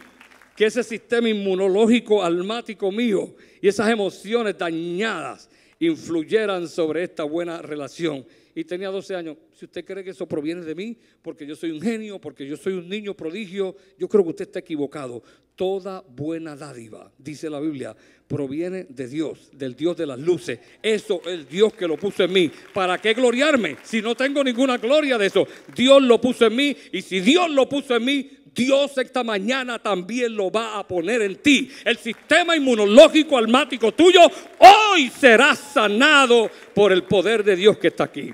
que 0.61 0.67
ese 0.67 0.83
sistema 0.83 1.27
inmunológico 1.27 2.21
almático 2.21 2.91
mío 2.91 3.33
y 3.63 3.67
esas 3.67 3.89
emociones 3.89 4.55
dañadas 4.55 5.49
influyeran 5.79 6.67
sobre 6.67 7.01
esta 7.01 7.23
buena 7.23 7.63
relación. 7.63 8.23
Y 8.53 8.63
tenía 8.63 8.89
12 8.89 9.15
años. 9.15 9.37
Si 9.55 9.65
usted 9.65 9.83
cree 9.83 10.03
que 10.03 10.11
eso 10.11 10.27
proviene 10.27 10.61
de 10.61 10.75
mí, 10.75 10.95
porque 11.23 11.47
yo 11.47 11.55
soy 11.55 11.71
un 11.71 11.81
genio, 11.81 12.21
porque 12.21 12.45
yo 12.45 12.57
soy 12.57 12.73
un 12.73 12.87
niño 12.87 13.15
prodigio, 13.15 13.75
yo 13.97 14.07
creo 14.07 14.23
que 14.23 14.29
usted 14.29 14.45
está 14.45 14.59
equivocado. 14.59 15.23
Toda 15.55 16.01
buena 16.07 16.55
dádiva, 16.55 17.11
dice 17.17 17.49
la 17.49 17.59
Biblia, 17.59 17.95
proviene 18.27 18.83
de 18.83 19.07
Dios, 19.07 19.49
del 19.53 19.75
Dios 19.75 19.97
de 19.97 20.05
las 20.05 20.19
luces. 20.19 20.59
Eso 20.83 21.23
es 21.25 21.49
Dios 21.49 21.73
que 21.73 21.87
lo 21.87 21.97
puso 21.97 22.23
en 22.23 22.33
mí. 22.33 22.51
¿Para 22.71 22.99
qué 22.99 23.15
gloriarme 23.15 23.77
si 23.81 23.99
no 23.99 24.13
tengo 24.13 24.43
ninguna 24.43 24.77
gloria 24.77 25.17
de 25.17 25.25
eso? 25.25 25.47
Dios 25.75 26.03
lo 26.03 26.21
puso 26.21 26.45
en 26.45 26.55
mí 26.55 26.77
y 26.91 27.01
si 27.01 27.19
Dios 27.19 27.49
lo 27.49 27.67
puso 27.67 27.95
en 27.95 28.05
mí, 28.05 28.29
Dios 28.53 28.97
esta 28.97 29.23
mañana 29.23 29.79
también 29.79 30.35
lo 30.35 30.51
va 30.51 30.77
a 30.79 30.87
poner 30.87 31.21
en 31.21 31.37
ti. 31.37 31.69
El 31.85 31.97
sistema 31.97 32.55
inmunológico 32.55 33.37
almático 33.37 33.93
tuyo 33.93 34.21
hoy 34.59 35.09
será 35.09 35.55
sanado 35.55 36.49
por 36.73 36.91
el 36.91 37.03
poder 37.03 37.43
de 37.43 37.55
Dios 37.55 37.77
que 37.77 37.87
está 37.87 38.05
aquí. 38.05 38.33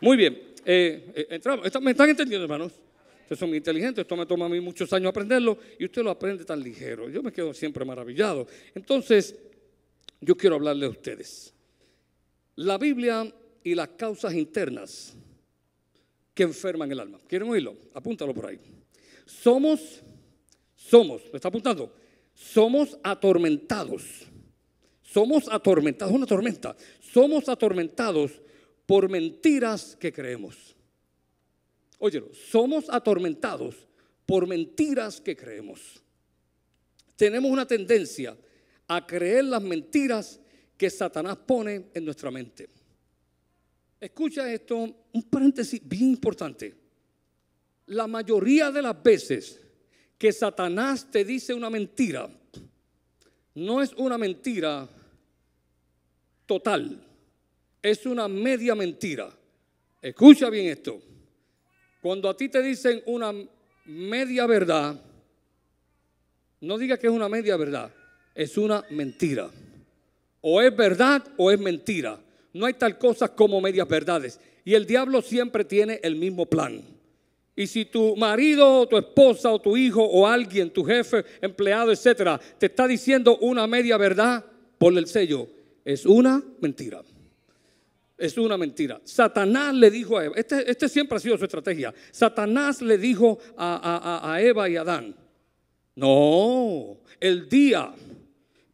Muy 0.00 0.16
bien, 0.16 0.40
eh, 0.64 1.12
eh, 1.14 1.26
entramos. 1.30 1.66
¿Me 1.80 1.90
están 1.90 2.08
entendiendo, 2.08 2.44
hermanos? 2.44 2.72
Ustedes 3.22 3.40
son 3.40 3.52
inteligentes, 3.56 4.02
esto 4.02 4.16
me 4.16 4.24
toma 4.24 4.46
a 4.46 4.48
mí 4.48 4.60
muchos 4.60 4.92
años 4.92 5.08
aprenderlo 5.08 5.58
y 5.80 5.84
usted 5.84 6.02
lo 6.02 6.10
aprende 6.10 6.44
tan 6.44 6.62
ligero. 6.62 7.08
Yo 7.08 7.24
me 7.24 7.32
quedo 7.32 7.52
siempre 7.52 7.84
maravillado. 7.84 8.46
Entonces, 8.72 9.34
yo 10.20 10.36
quiero 10.36 10.54
hablarle 10.54 10.86
a 10.86 10.90
ustedes. 10.90 11.52
La 12.54 12.78
Biblia 12.78 13.28
y 13.64 13.74
las 13.74 13.88
causas 13.88 14.32
internas 14.32 15.16
que 16.32 16.44
enferman 16.44 16.92
el 16.92 17.00
alma. 17.00 17.18
¿Quieren 17.26 17.48
oírlo? 17.48 17.76
Apúntalo 17.94 18.32
por 18.32 18.46
ahí. 18.46 18.60
Somos, 19.26 20.02
somos, 20.74 21.22
¿me 21.32 21.36
está 21.36 21.48
apuntando? 21.48 21.92
Somos 22.32 22.96
atormentados. 23.02 24.26
Somos 25.02 25.48
atormentados, 25.50 26.14
una 26.14 26.26
tormenta. 26.26 26.76
Somos 27.00 27.48
atormentados 27.48 28.40
por 28.86 29.10
mentiras 29.10 29.96
que 29.98 30.12
creemos. 30.12 30.76
Óyelo, 31.98 32.30
somos 32.34 32.86
atormentados 32.88 33.74
por 34.24 34.46
mentiras 34.46 35.20
que 35.20 35.36
creemos. 35.36 36.02
Tenemos 37.16 37.50
una 37.50 37.66
tendencia 37.66 38.36
a 38.86 39.06
creer 39.06 39.44
las 39.44 39.62
mentiras 39.62 40.40
que 40.76 40.90
Satanás 40.90 41.38
pone 41.38 41.86
en 41.94 42.04
nuestra 42.04 42.30
mente. 42.30 42.68
Escucha 43.98 44.52
esto, 44.52 44.76
un 45.12 45.22
paréntesis 45.22 45.80
bien 45.82 46.10
importante. 46.10 46.85
La 47.86 48.06
mayoría 48.06 48.70
de 48.70 48.82
las 48.82 49.00
veces 49.00 49.60
que 50.18 50.32
Satanás 50.32 51.08
te 51.10 51.24
dice 51.24 51.54
una 51.54 51.70
mentira, 51.70 52.28
no 53.54 53.82
es 53.82 53.92
una 53.94 54.18
mentira 54.18 54.88
total, 56.46 57.00
es 57.82 58.06
una 58.06 58.26
media 58.28 58.74
mentira. 58.74 59.30
Escucha 60.02 60.50
bien 60.50 60.66
esto. 60.66 61.00
Cuando 62.00 62.28
a 62.28 62.36
ti 62.36 62.48
te 62.48 62.62
dicen 62.62 63.02
una 63.06 63.32
media 63.84 64.46
verdad, 64.46 65.00
no 66.60 66.78
diga 66.78 66.96
que 66.96 67.06
es 67.06 67.12
una 67.12 67.28
media 67.28 67.56
verdad, 67.56 67.92
es 68.34 68.56
una 68.58 68.84
mentira. 68.90 69.50
O 70.40 70.60
es 70.60 70.76
verdad 70.76 71.24
o 71.36 71.50
es 71.50 71.58
mentira. 71.58 72.20
No 72.52 72.66
hay 72.66 72.74
tal 72.74 72.98
cosa 72.98 73.34
como 73.34 73.60
medias 73.60 73.88
verdades. 73.88 74.40
Y 74.64 74.74
el 74.74 74.86
diablo 74.86 75.22
siempre 75.22 75.64
tiene 75.64 76.00
el 76.02 76.16
mismo 76.16 76.46
plan. 76.46 76.95
Y 77.58 77.66
si 77.66 77.86
tu 77.86 78.14
marido, 78.16 78.82
o 78.82 78.86
tu 78.86 78.98
esposa, 78.98 79.50
o 79.50 79.58
tu 79.58 79.78
hijo, 79.78 80.04
o 80.04 80.26
alguien, 80.26 80.70
tu 80.70 80.84
jefe, 80.84 81.24
empleado, 81.40 81.90
etcétera, 81.90 82.38
te 82.58 82.66
está 82.66 82.86
diciendo 82.86 83.38
una 83.38 83.66
media 83.66 83.96
verdad, 83.96 84.44
por 84.76 84.96
el 84.96 85.06
sello. 85.06 85.48
Es 85.82 86.04
una 86.04 86.42
mentira. 86.60 87.02
Es 88.18 88.36
una 88.36 88.58
mentira. 88.58 89.00
Satanás 89.04 89.74
le 89.74 89.90
dijo 89.90 90.18
a 90.18 90.26
Eva, 90.26 90.34
este, 90.36 90.70
este 90.70 90.86
siempre 90.86 91.16
ha 91.16 91.20
sido 91.20 91.38
su 91.38 91.44
estrategia. 91.44 91.94
Satanás 92.10 92.82
le 92.82 92.98
dijo 92.98 93.38
a, 93.56 94.20
a 94.22 94.42
Eva 94.42 94.68
y 94.68 94.76
a 94.76 94.82
Adán: 94.82 95.14
No, 95.94 96.98
el 97.18 97.48
día 97.48 97.94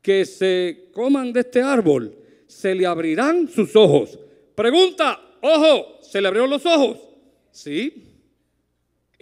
que 0.01 0.25
se 0.25 0.89
coman 0.93 1.33
de 1.33 1.41
este 1.41 1.63
árbol, 1.63 2.17
se 2.49 2.75
le 2.75 2.85
abrirán 2.87 3.49
sus 3.49 3.77
ojos. 3.77 4.19
Pregunta, 4.57 5.21
ojo, 5.41 5.99
¿se 6.03 6.21
le 6.21 6.27
abrieron 6.27 6.51
los 6.51 6.67
ojos? 6.67 6.99
Sí 7.53 8.12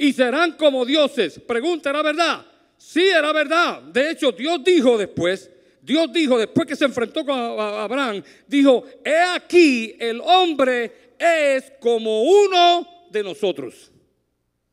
y 0.00 0.14
serán 0.14 0.52
como 0.52 0.86
dioses. 0.86 1.38
Pregunta, 1.40 1.90
¿era 1.90 2.00
verdad? 2.00 2.46
Sí, 2.78 3.02
era 3.02 3.34
verdad. 3.34 3.82
De 3.82 4.10
hecho, 4.10 4.32
Dios 4.32 4.64
dijo 4.64 4.96
después, 4.96 5.50
Dios 5.82 6.10
dijo 6.10 6.38
después 6.38 6.66
que 6.66 6.74
se 6.74 6.86
enfrentó 6.86 7.22
con 7.22 7.38
Abraham, 7.38 8.22
dijo, 8.46 8.82
he 9.04 9.20
aquí 9.34 9.94
el 10.00 10.22
hombre 10.24 11.14
es 11.18 11.74
como 11.80 12.22
uno 12.22 13.08
de 13.10 13.22
nosotros. 13.22 13.92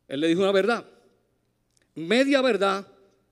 Él 0.08 0.22
le 0.22 0.30
dijo 0.30 0.44
una 0.44 0.54
verdad. 0.54 0.86
Media 1.96 2.42
verdad 2.42 2.88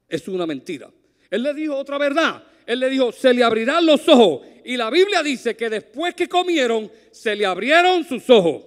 es 0.10 0.28
una 0.28 0.46
mentira. 0.46 0.92
Él 1.30 1.44
le 1.44 1.54
dijo 1.54 1.78
otra 1.78 1.98
verdad. 1.98 2.44
Él 2.66 2.82
le 2.82 2.90
dijo, 2.90 3.14
se 3.14 3.34
le 3.34 3.42
abrirán 3.42 3.86
los 3.86 4.06
ojos. 4.10 4.46
Y 4.66 4.76
la 4.76 4.90
Biblia 4.90 5.24
dice 5.24 5.56
que 5.56 5.70
después 5.70 6.14
que 6.14 6.28
comieron, 6.28 6.92
se 7.12 7.38
le 7.38 7.46
abrieron 7.46 8.04
sus 8.04 8.30
ojos. 8.30 8.66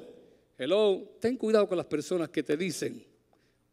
Hello, 0.57 1.17
ten 1.21 1.37
cuidado 1.37 1.69
con 1.69 1.77
las 1.77 1.87
personas 1.87 2.31
que 2.31 2.43
te 2.43 2.57
dicen, 2.57 3.05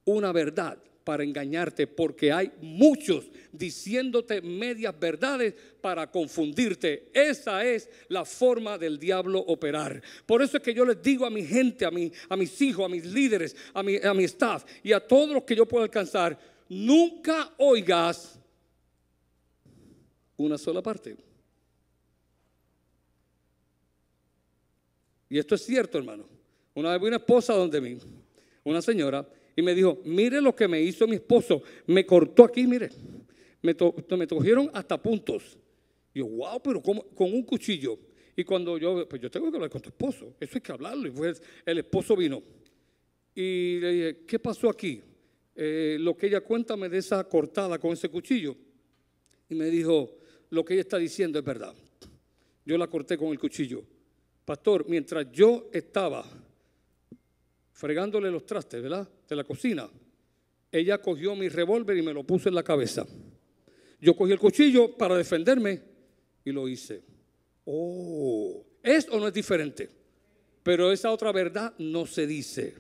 una 0.05 0.31
verdad 0.31 0.77
para 1.03 1.23
engañarte, 1.23 1.85
porque 1.85 2.31
hay 2.31 2.51
muchos 2.61 3.25
diciéndote 3.51 4.41
medias 4.41 4.99
verdades 4.99 5.53
para 5.79 6.09
confundirte. 6.09 7.09
Esa 7.13 7.63
es 7.63 7.87
la 8.09 8.25
forma 8.25 8.77
del 8.77 8.97
diablo 8.97 9.39
operar. 9.39 10.01
Por 10.25 10.41
eso 10.41 10.57
es 10.57 10.63
que 10.63 10.73
yo 10.73 10.83
les 10.83 11.01
digo 11.01 11.25
a 11.25 11.29
mi 11.29 11.45
gente, 11.45 11.85
a, 11.85 11.91
mi, 11.91 12.11
a 12.27 12.35
mis 12.35 12.59
hijos, 12.59 12.85
a 12.85 12.89
mis 12.89 13.05
líderes, 13.05 13.55
a 13.73 13.83
mi, 13.83 13.97
a 13.97 14.13
mi 14.15 14.23
staff 14.23 14.65
y 14.83 14.93
a 14.93 14.99
todos 14.99 15.29
los 15.29 15.43
que 15.43 15.55
yo 15.55 15.67
pueda 15.67 15.83
alcanzar, 15.83 16.37
nunca 16.67 17.53
oigas 17.59 18.39
una 20.37 20.57
sola 20.57 20.81
parte. 20.81 21.15
Y 25.29 25.37
esto 25.37 25.53
es 25.53 25.63
cierto, 25.63 25.99
hermano. 25.99 26.27
Una 26.73 26.91
vez 26.91 27.01
vi 27.01 27.07
una 27.07 27.17
esposa 27.17 27.53
donde 27.53 27.79
mí, 27.79 27.97
una 28.63 28.81
señora, 28.81 29.27
y 29.55 29.61
me 29.61 29.73
dijo, 29.73 30.01
mire 30.03 30.41
lo 30.41 30.55
que 30.55 30.67
me 30.67 30.81
hizo 30.81 31.07
mi 31.07 31.15
esposo, 31.15 31.61
me 31.87 32.05
cortó 32.05 32.43
aquí, 32.43 32.67
mire, 32.67 32.89
me, 33.61 33.75
me 34.17 34.27
cogieron 34.27 34.69
hasta 34.73 35.01
puntos. 35.01 35.57
Yo, 36.13 36.27
wow, 36.27 36.61
pero 36.61 36.81
¿cómo? 36.81 37.03
con 37.09 37.33
un 37.33 37.43
cuchillo. 37.43 37.97
Y 38.35 38.43
cuando 38.43 38.77
yo, 38.77 39.07
pues 39.07 39.21
yo 39.21 39.31
tengo 39.31 39.49
que 39.49 39.57
hablar 39.57 39.69
con 39.69 39.81
tu 39.81 39.89
esposo, 39.89 40.35
eso 40.39 40.51
hay 40.55 40.61
que 40.61 40.71
hablarlo. 40.71 41.07
Y 41.07 41.11
pues 41.11 41.41
el 41.65 41.77
esposo 41.77 42.15
vino. 42.15 42.43
Y 43.33 43.79
le 43.79 43.91
dije, 43.91 44.17
¿qué 44.27 44.39
pasó 44.39 44.69
aquí? 44.69 45.01
Eh, 45.55 45.97
lo 45.99 46.17
que 46.17 46.27
ella 46.27 46.41
cuéntame 46.41 46.89
de 46.89 46.97
esa 46.97 47.23
cortada 47.23 47.79
con 47.79 47.91
ese 47.91 48.09
cuchillo. 48.09 48.55
Y 49.49 49.55
me 49.55 49.69
dijo, 49.69 50.17
lo 50.49 50.65
que 50.65 50.73
ella 50.73 50.81
está 50.81 50.97
diciendo 50.97 51.39
es 51.39 51.45
verdad. 51.45 51.73
Yo 52.65 52.77
la 52.77 52.87
corté 52.87 53.17
con 53.17 53.29
el 53.29 53.39
cuchillo. 53.39 53.83
Pastor, 54.43 54.85
mientras 54.87 55.31
yo 55.31 55.69
estaba 55.71 56.25
fregándole 57.75 58.31
los 58.31 58.45
trastes, 58.45 58.81
¿verdad? 58.81 59.07
De 59.27 59.35
la 59.35 59.43
cocina. 59.43 59.89
Ella 60.71 60.97
cogió 60.97 61.35
mi 61.35 61.49
revólver 61.49 61.97
y 61.97 62.01
me 62.01 62.13
lo 62.13 62.23
puso 62.23 62.47
en 62.47 62.55
la 62.55 62.63
cabeza. 62.63 63.05
Yo 63.99 64.15
cogí 64.15 64.31
el 64.31 64.39
cuchillo 64.39 64.95
para 64.95 65.17
defenderme 65.17 65.81
y 66.43 66.51
lo 66.51 66.67
hice. 66.69 67.03
Oh, 67.65 68.65
¿es 68.81 69.07
o 69.09 69.19
no 69.19 69.27
es 69.27 69.33
diferente? 69.33 69.89
Pero 70.63 70.91
esa 70.91 71.11
otra 71.11 71.31
verdad 71.33 71.73
no 71.77 72.05
se 72.05 72.25
dice. 72.25 72.75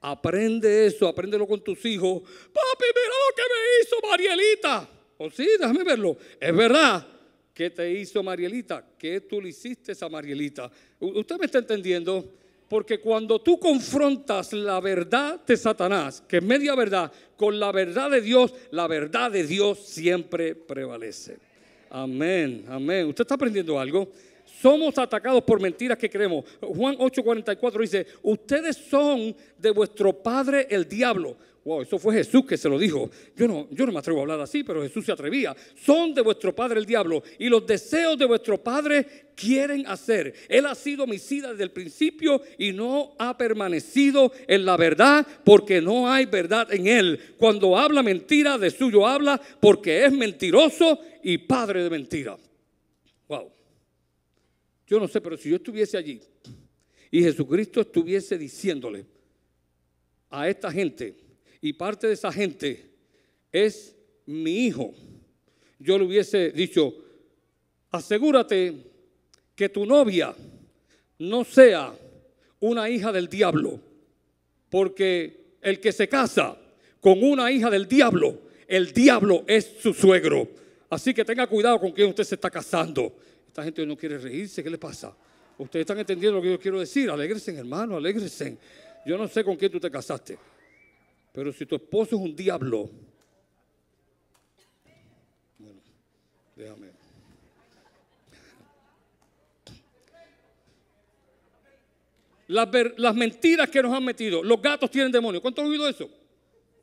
Aprende 0.00 0.86
eso, 0.86 1.08
apréndelo 1.08 1.46
con 1.46 1.62
tus 1.62 1.84
hijos. 1.84 2.22
Papi, 2.22 2.84
mira 2.94 3.14
lo 3.26 3.34
que 3.34 3.42
me 3.42 3.82
hizo 3.82 4.08
Marielita. 4.08 4.90
Oh, 5.18 5.30
sí, 5.30 5.48
déjame 5.58 5.82
verlo. 5.82 6.16
Es 6.40 6.56
verdad. 6.56 7.06
¿Qué 7.52 7.70
te 7.70 7.90
hizo 7.90 8.22
Marielita? 8.22 8.86
¿Qué 8.96 9.20
tú 9.20 9.40
le 9.40 9.48
hiciste 9.48 9.92
a 10.00 10.08
Marielita? 10.08 10.70
¿Usted 11.00 11.38
me 11.38 11.46
está 11.46 11.58
entendiendo? 11.58 12.38
Porque 12.68 13.00
cuando 13.00 13.40
tú 13.40 13.58
confrontas 13.58 14.52
la 14.52 14.78
verdad 14.80 15.40
de 15.46 15.56
Satanás, 15.56 16.22
que 16.28 16.36
es 16.36 16.42
media 16.42 16.74
verdad, 16.74 17.10
con 17.36 17.58
la 17.58 17.72
verdad 17.72 18.10
de 18.10 18.20
Dios, 18.20 18.52
la 18.70 18.86
verdad 18.86 19.30
de 19.30 19.44
Dios 19.44 19.78
siempre 19.78 20.54
prevalece. 20.54 21.38
Amén, 21.90 22.64
amén. 22.68 23.06
¿Usted 23.06 23.22
está 23.22 23.36
aprendiendo 23.36 23.80
algo? 23.80 24.10
Somos 24.60 24.98
atacados 24.98 25.42
por 25.44 25.60
mentiras 25.60 25.96
que 25.96 26.10
creemos. 26.10 26.44
Juan 26.60 26.96
8:44 26.96 27.80
dice, 27.80 28.06
ustedes 28.22 28.76
son 28.76 29.34
de 29.56 29.70
vuestro 29.70 30.12
padre 30.12 30.66
el 30.70 30.86
diablo 30.86 31.36
Wow, 31.68 31.82
eso 31.82 31.98
fue 31.98 32.14
Jesús 32.14 32.46
que 32.46 32.56
se 32.56 32.66
lo 32.66 32.78
dijo. 32.78 33.10
Yo 33.36 33.46
no, 33.46 33.68
yo 33.70 33.84
no 33.84 33.92
me 33.92 33.98
atrevo 33.98 34.20
a 34.20 34.22
hablar 34.22 34.40
así, 34.40 34.64
pero 34.64 34.82
Jesús 34.82 35.04
se 35.04 35.12
atrevía. 35.12 35.54
Son 35.76 36.14
de 36.14 36.22
vuestro 36.22 36.54
padre 36.54 36.80
el 36.80 36.86
diablo 36.86 37.22
y 37.38 37.50
los 37.50 37.66
deseos 37.66 38.16
de 38.16 38.24
vuestro 38.24 38.56
padre 38.56 39.26
quieren 39.34 39.86
hacer. 39.86 40.32
Él 40.48 40.64
ha 40.64 40.74
sido 40.74 41.04
homicida 41.04 41.50
desde 41.50 41.64
el 41.64 41.70
principio 41.70 42.40
y 42.56 42.72
no 42.72 43.14
ha 43.18 43.36
permanecido 43.36 44.32
en 44.46 44.64
la 44.64 44.78
verdad 44.78 45.26
porque 45.44 45.82
no 45.82 46.10
hay 46.10 46.24
verdad 46.24 46.72
en 46.72 46.86
él. 46.86 47.34
Cuando 47.36 47.76
habla 47.76 48.02
mentira, 48.02 48.56
de 48.56 48.70
suyo 48.70 49.06
habla 49.06 49.38
porque 49.60 50.06
es 50.06 50.12
mentiroso 50.12 50.98
y 51.22 51.36
padre 51.36 51.82
de 51.82 51.90
mentira. 51.90 52.38
Wow. 53.28 53.52
Yo 54.86 54.98
no 54.98 55.06
sé, 55.06 55.20
pero 55.20 55.36
si 55.36 55.50
yo 55.50 55.56
estuviese 55.56 55.98
allí 55.98 56.18
y 57.10 57.22
Jesucristo 57.22 57.82
estuviese 57.82 58.38
diciéndole 58.38 59.04
a 60.30 60.48
esta 60.48 60.72
gente, 60.72 61.27
y 61.60 61.72
parte 61.72 62.06
de 62.06 62.14
esa 62.14 62.32
gente 62.32 62.90
es 63.52 63.94
mi 64.26 64.66
hijo, 64.66 64.94
yo 65.78 65.98
le 65.98 66.04
hubiese 66.04 66.50
dicho, 66.50 66.94
asegúrate 67.90 68.74
que 69.54 69.68
tu 69.68 69.86
novia 69.86 70.34
no 71.18 71.44
sea 71.44 71.94
una 72.60 72.90
hija 72.90 73.12
del 73.12 73.28
diablo, 73.28 73.80
porque 74.68 75.56
el 75.62 75.80
que 75.80 75.92
se 75.92 76.08
casa 76.08 76.56
con 77.00 77.22
una 77.22 77.50
hija 77.50 77.70
del 77.70 77.88
diablo, 77.88 78.40
el 78.66 78.92
diablo 78.92 79.44
es 79.46 79.76
su 79.80 79.94
suegro. 79.94 80.48
Así 80.90 81.14
que 81.14 81.24
tenga 81.24 81.46
cuidado 81.46 81.78
con 81.78 81.92
quién 81.92 82.08
usted 82.08 82.24
se 82.24 82.34
está 82.34 82.50
casando. 82.50 83.14
Esta 83.46 83.62
gente 83.62 83.84
no 83.86 83.96
quiere 83.96 84.18
reírse, 84.18 84.62
¿qué 84.62 84.70
le 84.70 84.78
pasa? 84.78 85.14
Ustedes 85.58 85.82
están 85.82 85.98
entendiendo 85.98 86.38
lo 86.38 86.42
que 86.42 86.50
yo 86.50 86.60
quiero 86.60 86.78
decir. 86.78 87.10
Alégresen, 87.10 87.56
hermano, 87.56 87.96
alégresen. 87.96 88.58
Yo 89.04 89.18
no 89.18 89.26
sé 89.26 89.42
con 89.42 89.56
quién 89.56 89.72
tú 89.72 89.80
te 89.80 89.90
casaste. 89.90 90.38
Pero 91.38 91.52
si 91.52 91.66
tu 91.66 91.76
esposo 91.76 92.16
es 92.16 92.20
un 92.20 92.34
diablo, 92.34 92.90
bueno, 95.56 95.80
déjame. 96.56 96.88
Las, 102.48 103.14
mentiras 103.14 103.70
que 103.70 103.80
nos 103.80 103.94
han 103.94 104.04
metido. 104.04 104.42
Los 104.42 104.60
gatos 104.60 104.90
tienen 104.90 105.12
demonios. 105.12 105.40
¿Cuánto 105.40 105.62
has 105.62 105.68
oído 105.68 105.86
eso? 105.86 106.10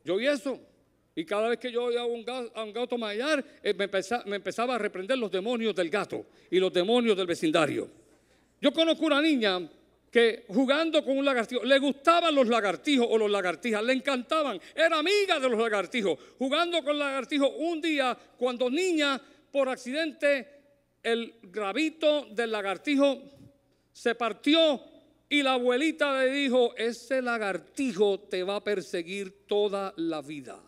Yo 0.02 0.14
oí 0.14 0.26
eso. 0.26 0.58
Y 1.14 1.26
cada 1.26 1.50
vez 1.50 1.58
que 1.58 1.70
yo 1.70 1.84
oía 1.84 2.00
a 2.00 2.06
un 2.06 2.24
gato, 2.24 2.50
a 3.04 3.12
eh, 3.62 3.74
me, 3.74 3.90
me 4.24 4.36
empezaba 4.36 4.76
a 4.76 4.78
reprender 4.78 5.18
los 5.18 5.30
demonios 5.30 5.74
del 5.74 5.90
gato 5.90 6.24
y 6.50 6.58
los 6.58 6.72
demonios 6.72 7.14
del 7.14 7.26
vecindario. 7.26 7.90
Yo 8.62 8.72
conozco 8.72 9.04
una 9.04 9.20
niña 9.20 9.68
que 10.16 10.46
jugando 10.48 11.04
con 11.04 11.18
un 11.18 11.26
lagartijo, 11.26 11.62
le 11.62 11.78
gustaban 11.78 12.34
los 12.34 12.48
lagartijos 12.48 13.06
o 13.10 13.18
los 13.18 13.30
lagartijas, 13.30 13.84
le 13.84 13.92
encantaban, 13.92 14.58
era 14.74 14.98
amiga 14.98 15.38
de 15.38 15.46
los 15.46 15.58
lagartijos, 15.58 16.18
jugando 16.38 16.82
con 16.82 16.98
lagartijos. 16.98 17.50
Un 17.58 17.82
día, 17.82 18.16
cuando 18.38 18.70
niña, 18.70 19.20
por 19.52 19.68
accidente, 19.68 20.48
el 21.02 21.34
gravito 21.42 22.28
del 22.30 22.50
lagartijo 22.50 23.24
se 23.92 24.14
partió 24.14 24.80
Y 25.28 25.42
la 25.42 25.52
abuelita 25.52 26.18
le 26.24 26.30
dijo, 26.30 26.74
ese 26.76 27.20
lagartijo 27.20 28.20
te 28.20 28.42
va 28.42 28.56
a 28.56 28.64
perseguir 28.64 29.46
toda 29.46 29.92
la 29.98 30.22
vida. 30.22 30.58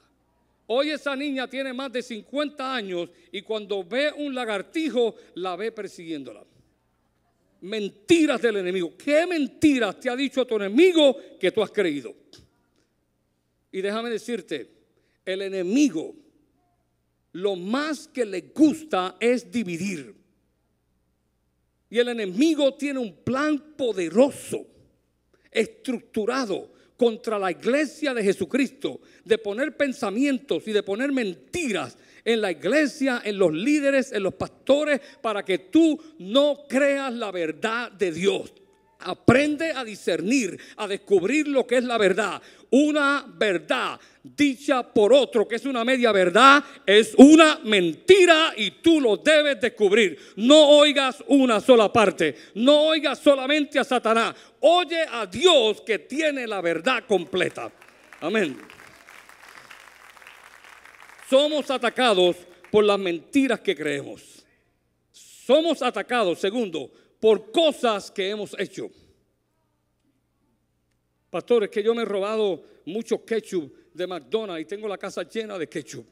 Hoy 0.67 0.91
esa 0.91 1.17
niña 1.17 1.49
tiene 1.49 1.73
más 1.73 1.91
de 1.91 2.03
50 2.03 2.75
años 2.75 3.09
y 3.33 3.41
cuando 3.41 3.83
ve 3.83 4.13
un 4.15 4.35
lagartijo 4.35 5.15
la 5.37 5.57
ve 5.57 5.73
persiguiéndola. 5.73 6.45
Mentiras 7.61 8.41
del 8.41 8.57
enemigo. 8.59 8.97
¿Qué 8.97 9.27
mentiras 9.27 9.99
te 9.99 10.09
ha 10.09 10.17
dicho 10.17 10.47
tu 10.47 10.57
enemigo 10.57 11.17
que 11.39 11.51
tú 11.51 11.63
has 11.63 11.71
creído? 11.71 12.15
Y 13.73 13.81
déjame 13.81 14.11
decirte, 14.11 14.71
el 15.25 15.43
enemigo 15.43 16.15
lo 17.33 17.57
más 17.57 18.09
que 18.09 18.25
le 18.25 18.41
gusta 18.55 19.17
es 19.21 19.51
dividir. 19.51 20.15
Y 21.91 21.99
el 21.99 22.09
enemigo 22.09 22.75
tiene 22.75 22.99
un 22.99 23.17
plan 23.17 23.75
poderoso, 23.77 24.67
estructurado 25.51 26.73
contra 26.97 27.39
la 27.39 27.51
iglesia 27.51 28.13
de 28.13 28.25
Jesucristo, 28.25 29.01
de 29.25 29.39
poner 29.39 29.77
pensamientos 29.77 30.67
y 30.67 30.73
de 30.73 30.83
poner 30.83 31.13
mentiras 31.13 31.97
en 32.29 32.43
la 32.43 32.51
iglesia, 32.51 33.23
en 33.25 33.39
los 33.39 33.53
líderes, 33.53 34.13
en 34.13 34.23
los 34.23 34.35
pastores, 34.35 35.01
para 35.23 35.43
que 35.43 35.59
tú 35.59 35.99
no 36.19 36.67
creas 36.69 37.11
la 37.15 37.31
verdad 37.31 37.91
de 37.91 38.13
Dios. 38.13 38.53
Aprende 39.01 39.73
a 39.73 39.83
discernir, 39.83 40.59
a 40.77 40.87
descubrir 40.87 41.49
lo 41.49 41.67
que 41.67 41.79
es 41.79 41.85
la 41.85 41.97
verdad. 41.97 42.43
Una 42.71 43.25
verdad 43.27 43.99
dicha 44.23 44.83
por 44.83 45.15
otro, 45.15 45.49
que 45.49 45.57
es 45.57 45.65
una 45.65 45.87
media 45.87 46.13
verdad, 46.13 46.63
es 46.85 47.15
una 47.17 47.61
mentira 47.65 48.53
y 48.57 48.73
tú 48.73 49.01
lo 49.01 49.17
debes 49.17 49.59
descubrir. 49.59 50.19
No 50.37 50.69
oigas 50.69 51.25
una 51.29 51.61
sola 51.61 51.91
parte, 51.91 52.37
no 52.57 52.89
oigas 52.89 53.21
solamente 53.21 53.79
a 53.79 53.85
Satanás, 53.85 54.35
oye 54.61 55.03
a 55.11 55.25
Dios 55.25 55.81
que 55.81 56.01
tiene 56.01 56.47
la 56.47 56.61
verdad 56.61 57.05
completa. 57.07 57.73
Amén. 58.21 58.78
Somos 61.29 61.71
atacados 61.71 62.37
por 62.71 62.85
las 62.85 62.99
mentiras 62.99 63.61
que 63.61 63.77
creemos. 63.77 64.45
Somos 65.13 65.83
atacados, 65.83 66.39
segundo, 66.39 66.91
por 67.21 67.53
cosas 67.53 68.11
que 68.11 68.31
hemos 68.31 68.59
hecho. 68.59 68.91
Pastores, 71.31 71.69
que 71.69 71.83
yo 71.83 71.95
me 71.95 72.03
he 72.03 72.07
robado 72.07 72.63
mucho 72.87 73.25
ketchup 73.25 73.71
de 73.93 74.07
McDonald's 74.07 74.63
y 74.63 74.65
tengo 74.65 74.89
la 74.89 74.97
casa 74.97 75.23
llena 75.23 75.59
de 75.59 75.69
ketchup. 75.69 76.07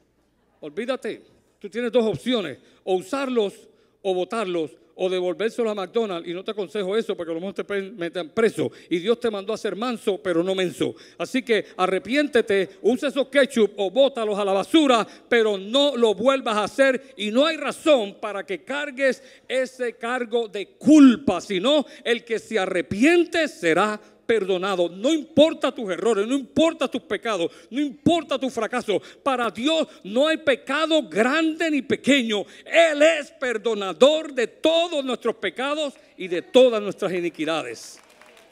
Olvídate, 0.59 1.23
tú 1.59 1.69
tienes 1.69 1.91
dos 1.91 2.05
opciones, 2.05 2.59
o 2.83 2.95
usarlos 2.95 3.67
o 4.03 4.13
botarlos 4.13 4.71
o 4.97 5.09
devolvérselos 5.09 5.71
a 5.71 5.75
McDonald's 5.75 6.27
y 6.27 6.33
no 6.33 6.43
te 6.43 6.51
aconsejo 6.51 6.97
eso 6.97 7.15
porque 7.15 7.33
lo 7.33 7.53
te 7.53 7.63
meten 7.63 8.29
preso 8.29 8.71
y 8.89 8.99
Dios 8.99 9.19
te 9.19 9.31
mandó 9.31 9.53
a 9.53 9.57
ser 9.57 9.75
manso 9.75 10.19
pero 10.21 10.43
no 10.43 10.53
menso. 10.55 10.95
Así 11.17 11.41
que 11.41 11.65
arrepiéntete, 11.77 12.69
usa 12.81 13.09
esos 13.09 13.27
ketchup 13.27 13.71
o 13.77 13.89
bótalos 13.91 14.37
a 14.37 14.45
la 14.45 14.53
basura, 14.53 15.07
pero 15.29 15.57
no 15.57 15.95
lo 15.95 16.13
vuelvas 16.13 16.57
a 16.57 16.63
hacer 16.65 17.13
y 17.15 17.31
no 17.31 17.45
hay 17.45 17.57
razón 17.57 18.17
para 18.19 18.45
que 18.45 18.63
cargues 18.63 19.23
ese 19.47 19.93
cargo 19.93 20.47
de 20.47 20.69
culpa, 20.77 21.41
sino 21.41 21.85
el 22.03 22.23
que 22.23 22.39
se 22.39 22.59
arrepiente 22.59 23.47
será 23.47 23.99
perdonado. 24.27 24.89
No 24.89 25.11
importa 25.13 25.71
tus 25.71 25.89
errores, 25.89 26.27
no 26.27 26.35
importa 26.35 26.87
tus 26.87 27.01
pecados, 27.01 27.49
no 27.71 27.79
importa 27.79 28.37
tu 28.37 28.49
fracaso. 28.49 29.01
Para 29.23 29.49
Dios 29.49 29.87
no 30.03 30.27
hay 30.27 30.37
pecado 30.37 31.01
grande 31.03 31.71
ni 31.71 31.81
pequeño. 31.81 32.45
Él 32.65 33.01
es 33.01 33.31
perdonador 33.31 34.33
de 34.33 34.47
todos 34.47 35.03
nuestros 35.03 35.35
pecados 35.37 35.93
y 36.17 36.27
de 36.27 36.41
todas 36.41 36.81
nuestras 36.81 37.13
iniquidades. 37.13 37.99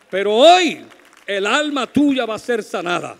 Pero 0.09 0.33
hoy 0.33 0.83
el 1.27 1.45
alma 1.45 1.85
tuya 1.85 2.25
va 2.25 2.35
a 2.35 2.39
ser 2.39 2.63
sanada. 2.63 3.17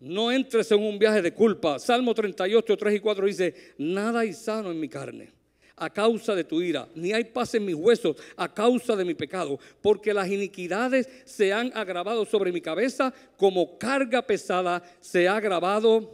No 0.00 0.30
entres 0.30 0.70
en 0.70 0.80
un 0.80 0.96
viaje 0.96 1.20
de 1.20 1.34
culpa. 1.34 1.80
Salmo 1.80 2.14
38, 2.14 2.76
3 2.76 2.94
y 2.94 3.00
4 3.00 3.26
dice, 3.26 3.74
nada 3.78 4.20
hay 4.20 4.32
sano 4.32 4.70
en 4.70 4.78
mi 4.78 4.88
carne 4.88 5.37
a 5.78 5.90
causa 5.90 6.34
de 6.34 6.44
tu 6.44 6.60
ira, 6.60 6.88
ni 6.94 7.12
hay 7.12 7.24
paz 7.24 7.54
en 7.54 7.64
mis 7.64 7.74
huesos 7.74 8.16
a 8.36 8.52
causa 8.52 8.96
de 8.96 9.04
mi 9.04 9.14
pecado, 9.14 9.58
porque 9.80 10.12
las 10.14 10.28
iniquidades 10.28 11.08
se 11.24 11.52
han 11.52 11.70
agravado 11.74 12.24
sobre 12.24 12.52
mi 12.52 12.60
cabeza, 12.60 13.12
como 13.36 13.78
carga 13.78 14.22
pesada 14.22 14.82
se 15.00 15.28
ha 15.28 15.36
agravado 15.36 16.10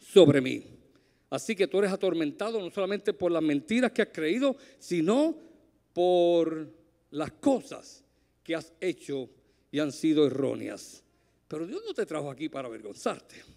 sobre 0.00 0.40
mí. 0.40 0.62
Así 1.30 1.56
que 1.56 1.66
tú 1.66 1.78
eres 1.78 1.92
atormentado 1.92 2.60
no 2.60 2.70
solamente 2.70 3.12
por 3.12 3.32
las 3.32 3.42
mentiras 3.42 3.92
que 3.92 4.02
has 4.02 4.08
creído, 4.12 4.56
sino 4.78 5.36
por 5.92 6.72
las 7.10 7.32
cosas 7.32 8.04
que 8.42 8.54
has 8.54 8.72
hecho 8.80 9.28
y 9.70 9.80
han 9.80 9.92
sido 9.92 10.26
erróneas. 10.26 11.02
Pero 11.48 11.66
Dios 11.66 11.82
no 11.86 11.94
te 11.94 12.06
trajo 12.06 12.30
aquí 12.30 12.48
para 12.48 12.68
avergonzarte. 12.68 13.55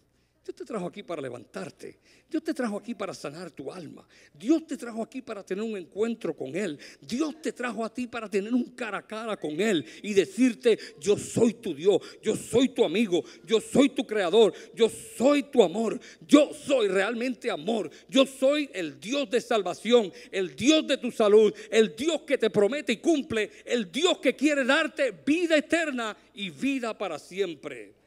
Dios 0.49 0.55
te 0.55 0.65
trajo 0.65 0.87
aquí 0.87 1.03
para 1.03 1.21
levantarte. 1.21 1.99
Dios 2.27 2.43
te 2.43 2.55
trajo 2.55 2.77
aquí 2.77 2.95
para 2.95 3.13
sanar 3.13 3.51
tu 3.51 3.71
alma. 3.71 4.07
Dios 4.33 4.65
te 4.65 4.77
trajo 4.77 5.03
aquí 5.03 5.21
para 5.21 5.45
tener 5.45 5.63
un 5.63 5.77
encuentro 5.77 6.35
con 6.35 6.55
Él. 6.55 6.79
Dios 6.99 7.39
te 7.39 7.51
trajo 7.51 7.85
a 7.85 7.93
ti 7.93 8.07
para 8.07 8.27
tener 8.27 8.51
un 8.51 8.63
cara 8.71 8.97
a 8.97 9.05
cara 9.05 9.37
con 9.37 9.61
Él 9.61 9.85
y 10.01 10.15
decirte, 10.15 10.79
yo 10.99 11.19
soy 11.19 11.53
tu 11.53 11.75
Dios, 11.75 12.01
yo 12.23 12.35
soy 12.35 12.69
tu 12.69 12.83
amigo, 12.83 13.23
yo 13.45 13.61
soy 13.61 13.89
tu 13.89 14.07
creador, 14.07 14.51
yo 14.73 14.89
soy 14.89 15.43
tu 15.43 15.61
amor, 15.61 15.99
yo 16.27 16.51
soy 16.51 16.87
realmente 16.87 17.51
amor, 17.51 17.91
yo 18.09 18.25
soy 18.25 18.71
el 18.73 18.99
Dios 18.99 19.29
de 19.29 19.41
salvación, 19.41 20.11
el 20.31 20.55
Dios 20.55 20.87
de 20.87 20.97
tu 20.97 21.11
salud, 21.11 21.53
el 21.69 21.95
Dios 21.95 22.21
que 22.21 22.39
te 22.39 22.49
promete 22.49 22.93
y 22.93 22.97
cumple, 22.97 23.51
el 23.65 23.91
Dios 23.91 24.17
que 24.17 24.35
quiere 24.35 24.65
darte 24.65 25.11
vida 25.23 25.55
eterna 25.55 26.17
y 26.33 26.49
vida 26.49 26.97
para 26.97 27.19
siempre. 27.19 27.98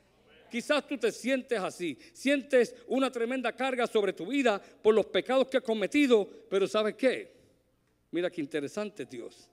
Quizás 0.52 0.86
tú 0.86 0.98
te 0.98 1.10
sientes 1.10 1.58
así, 1.58 1.96
sientes 2.12 2.74
una 2.88 3.10
tremenda 3.10 3.56
carga 3.56 3.86
sobre 3.86 4.12
tu 4.12 4.26
vida 4.26 4.60
por 4.60 4.94
los 4.94 5.06
pecados 5.06 5.48
que 5.48 5.56
has 5.56 5.62
cometido, 5.62 6.28
pero 6.50 6.68
¿sabes 6.68 6.94
qué? 6.94 7.32
Mira 8.10 8.30
qué 8.30 8.42
interesante 8.42 9.06
Dios. 9.06 9.48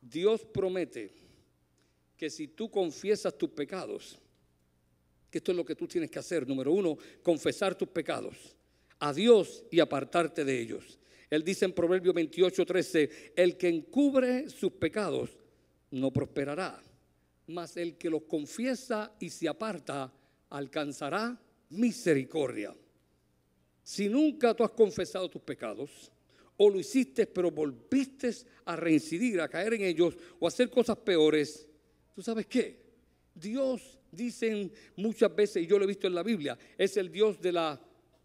Dios 0.00 0.44
promete 0.44 1.08
que 2.16 2.28
si 2.28 2.48
tú 2.48 2.68
confiesas 2.68 3.38
tus 3.38 3.50
pecados, 3.50 4.18
que 5.30 5.38
esto 5.38 5.52
es 5.52 5.56
lo 5.56 5.64
que 5.64 5.76
tú 5.76 5.86
tienes 5.86 6.10
que 6.10 6.18
hacer, 6.18 6.48
número 6.48 6.72
uno, 6.72 6.98
confesar 7.22 7.76
tus 7.76 7.86
pecados 7.86 8.56
a 8.98 9.12
Dios 9.12 9.62
y 9.70 9.78
apartarte 9.78 10.44
de 10.44 10.60
ellos. 10.60 10.98
Él 11.30 11.44
dice 11.44 11.64
en 11.64 11.72
Proverbio 11.72 12.12
28, 12.12 12.66
13, 12.66 13.10
el 13.36 13.56
que 13.56 13.68
encubre 13.68 14.50
sus 14.50 14.72
pecados 14.72 15.30
no 15.92 16.12
prosperará, 16.12 16.82
mas 17.46 17.76
el 17.76 17.96
que 17.96 18.10
los 18.10 18.22
confiesa 18.22 19.14
y 19.20 19.30
se 19.30 19.46
aparta 19.46 20.12
alcanzará 20.50 21.40
misericordia. 21.70 22.74
Si 23.82 24.08
nunca 24.08 24.54
tú 24.54 24.64
has 24.64 24.70
confesado 24.70 25.28
tus 25.28 25.42
pecados, 25.42 26.12
o 26.56 26.68
lo 26.68 26.78
hiciste 26.78 27.26
pero 27.26 27.50
volviste 27.50 28.30
a 28.66 28.76
reincidir, 28.76 29.40
a 29.40 29.48
caer 29.48 29.74
en 29.74 29.82
ellos, 29.82 30.16
o 30.38 30.46
hacer 30.46 30.68
cosas 30.68 30.98
peores, 30.98 31.66
¿tú 32.14 32.22
sabes 32.22 32.46
qué? 32.46 32.78
Dios, 33.34 33.98
dicen 34.12 34.70
muchas 34.96 35.34
veces, 35.34 35.62
y 35.62 35.66
yo 35.66 35.78
lo 35.78 35.84
he 35.84 35.88
visto 35.88 36.06
en 36.06 36.14
la 36.14 36.22
Biblia, 36.22 36.58
es 36.76 36.96
el 36.96 37.10
Dios 37.10 37.40
de 37.40 37.52
la 37.52 37.80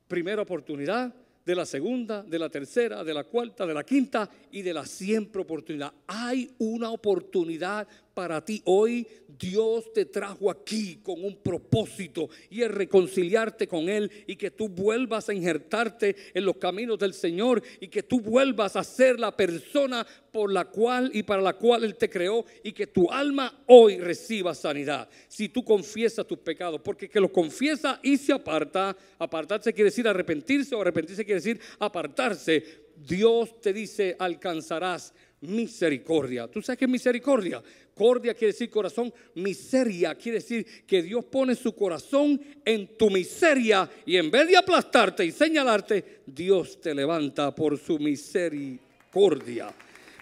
primera 0.07 0.41
oportunidad, 0.41 1.15
de 1.45 1.55
la 1.55 1.65
segunda, 1.65 2.23
de 2.23 2.39
la 2.39 2.49
tercera, 2.49 3.03
de 3.03 3.13
la 3.13 3.23
cuarta, 3.23 3.67
de 3.67 3.73
la 3.73 3.83
quinta 3.83 4.27
y 4.51 4.63
de 4.63 4.73
la 4.73 4.85
siempre 4.85 5.43
oportunidad. 5.43 5.93
Hay 6.07 6.51
una 6.57 6.89
oportunidad 6.89 7.87
para 8.15 8.43
ti. 8.43 8.61
Hoy 8.65 9.05
Dios 9.37 9.91
te 9.93 10.05
trajo 10.05 10.49
aquí 10.49 11.01
con 11.03 11.23
un 11.23 11.35
propósito 11.35 12.29
y 12.49 12.63
es 12.63 12.71
reconciliarte 12.71 13.67
con 13.67 13.89
Él 13.89 14.09
y 14.25 14.37
que 14.37 14.49
tú 14.49 14.69
vuelvas 14.69 15.29
a 15.29 15.33
injertarte 15.33 16.15
en 16.33 16.45
los 16.45 16.55
caminos 16.55 16.97
del 16.97 17.13
Señor 17.13 17.61
y 17.79 17.89
que 17.89 18.01
tú 18.01 18.21
vuelvas 18.21 18.77
a 18.77 18.83
ser 18.83 19.19
la 19.19 19.35
persona 19.35 20.07
por 20.31 20.51
la 20.51 20.65
cual 20.65 21.11
y 21.13 21.23
para 21.23 21.41
la 21.41 21.53
cual 21.53 21.83
Él 21.83 21.95
te 21.95 22.09
creó 22.09 22.45
y 22.63 22.71
que 22.71 22.87
tu 22.87 23.11
alma 23.11 23.63
hoy 23.67 23.99
reciba 23.99 24.55
sanidad. 24.55 25.09
Si 25.27 25.49
tú 25.49 25.63
confiesas 25.63 26.25
tus 26.25 26.39
pecados, 26.39 26.81
porque 26.81 27.09
que 27.09 27.19
los 27.19 27.31
confiesa 27.31 27.99
y 28.01 28.17
se 28.17 28.31
aparta, 28.31 28.95
apartarse 29.19 29.73
quiere 29.73 29.89
decir 29.89 30.07
arrepentirse 30.07 30.73
o 30.73 30.81
arrepentirse 30.81 31.25
quiere 31.25 31.41
decir 31.41 31.59
apartarse. 31.79 32.85
Dios 32.95 33.59
te 33.59 33.73
dice 33.73 34.15
alcanzarás 34.17 35.13
misericordia. 35.47 36.47
¿Tú 36.47 36.61
sabes 36.61 36.79
qué 36.79 36.85
es 36.85 36.91
misericordia? 36.91 37.61
Cordia 37.93 38.33
quiere 38.33 38.51
decir 38.51 38.69
corazón, 38.69 39.13
miseria 39.35 40.15
quiere 40.15 40.39
decir 40.39 40.65
que 40.85 41.01
Dios 41.01 41.23
pone 41.25 41.55
su 41.55 41.73
corazón 41.73 42.41
en 42.65 42.97
tu 42.97 43.09
miseria 43.09 43.89
y 44.05 44.17
en 44.17 44.29
vez 44.29 44.47
de 44.49 44.57
aplastarte 44.57 45.25
y 45.25 45.31
señalarte, 45.31 46.21
Dios 46.25 46.81
te 46.81 46.93
levanta 46.93 47.55
por 47.55 47.77
su 47.79 47.97
misericordia. 47.97 49.73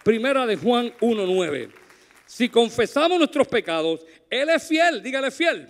Primera 0.03 0.45
de 0.45 0.55
Juan 0.55 0.93
1.9. 0.99 1.69
Si 2.25 2.49
confesamos 2.49 3.17
nuestros 3.17 3.47
pecados, 3.47 4.05
Él 4.29 4.49
es 4.49 4.67
fiel, 4.67 5.01
dígale 5.01 5.31
fiel. 5.31 5.67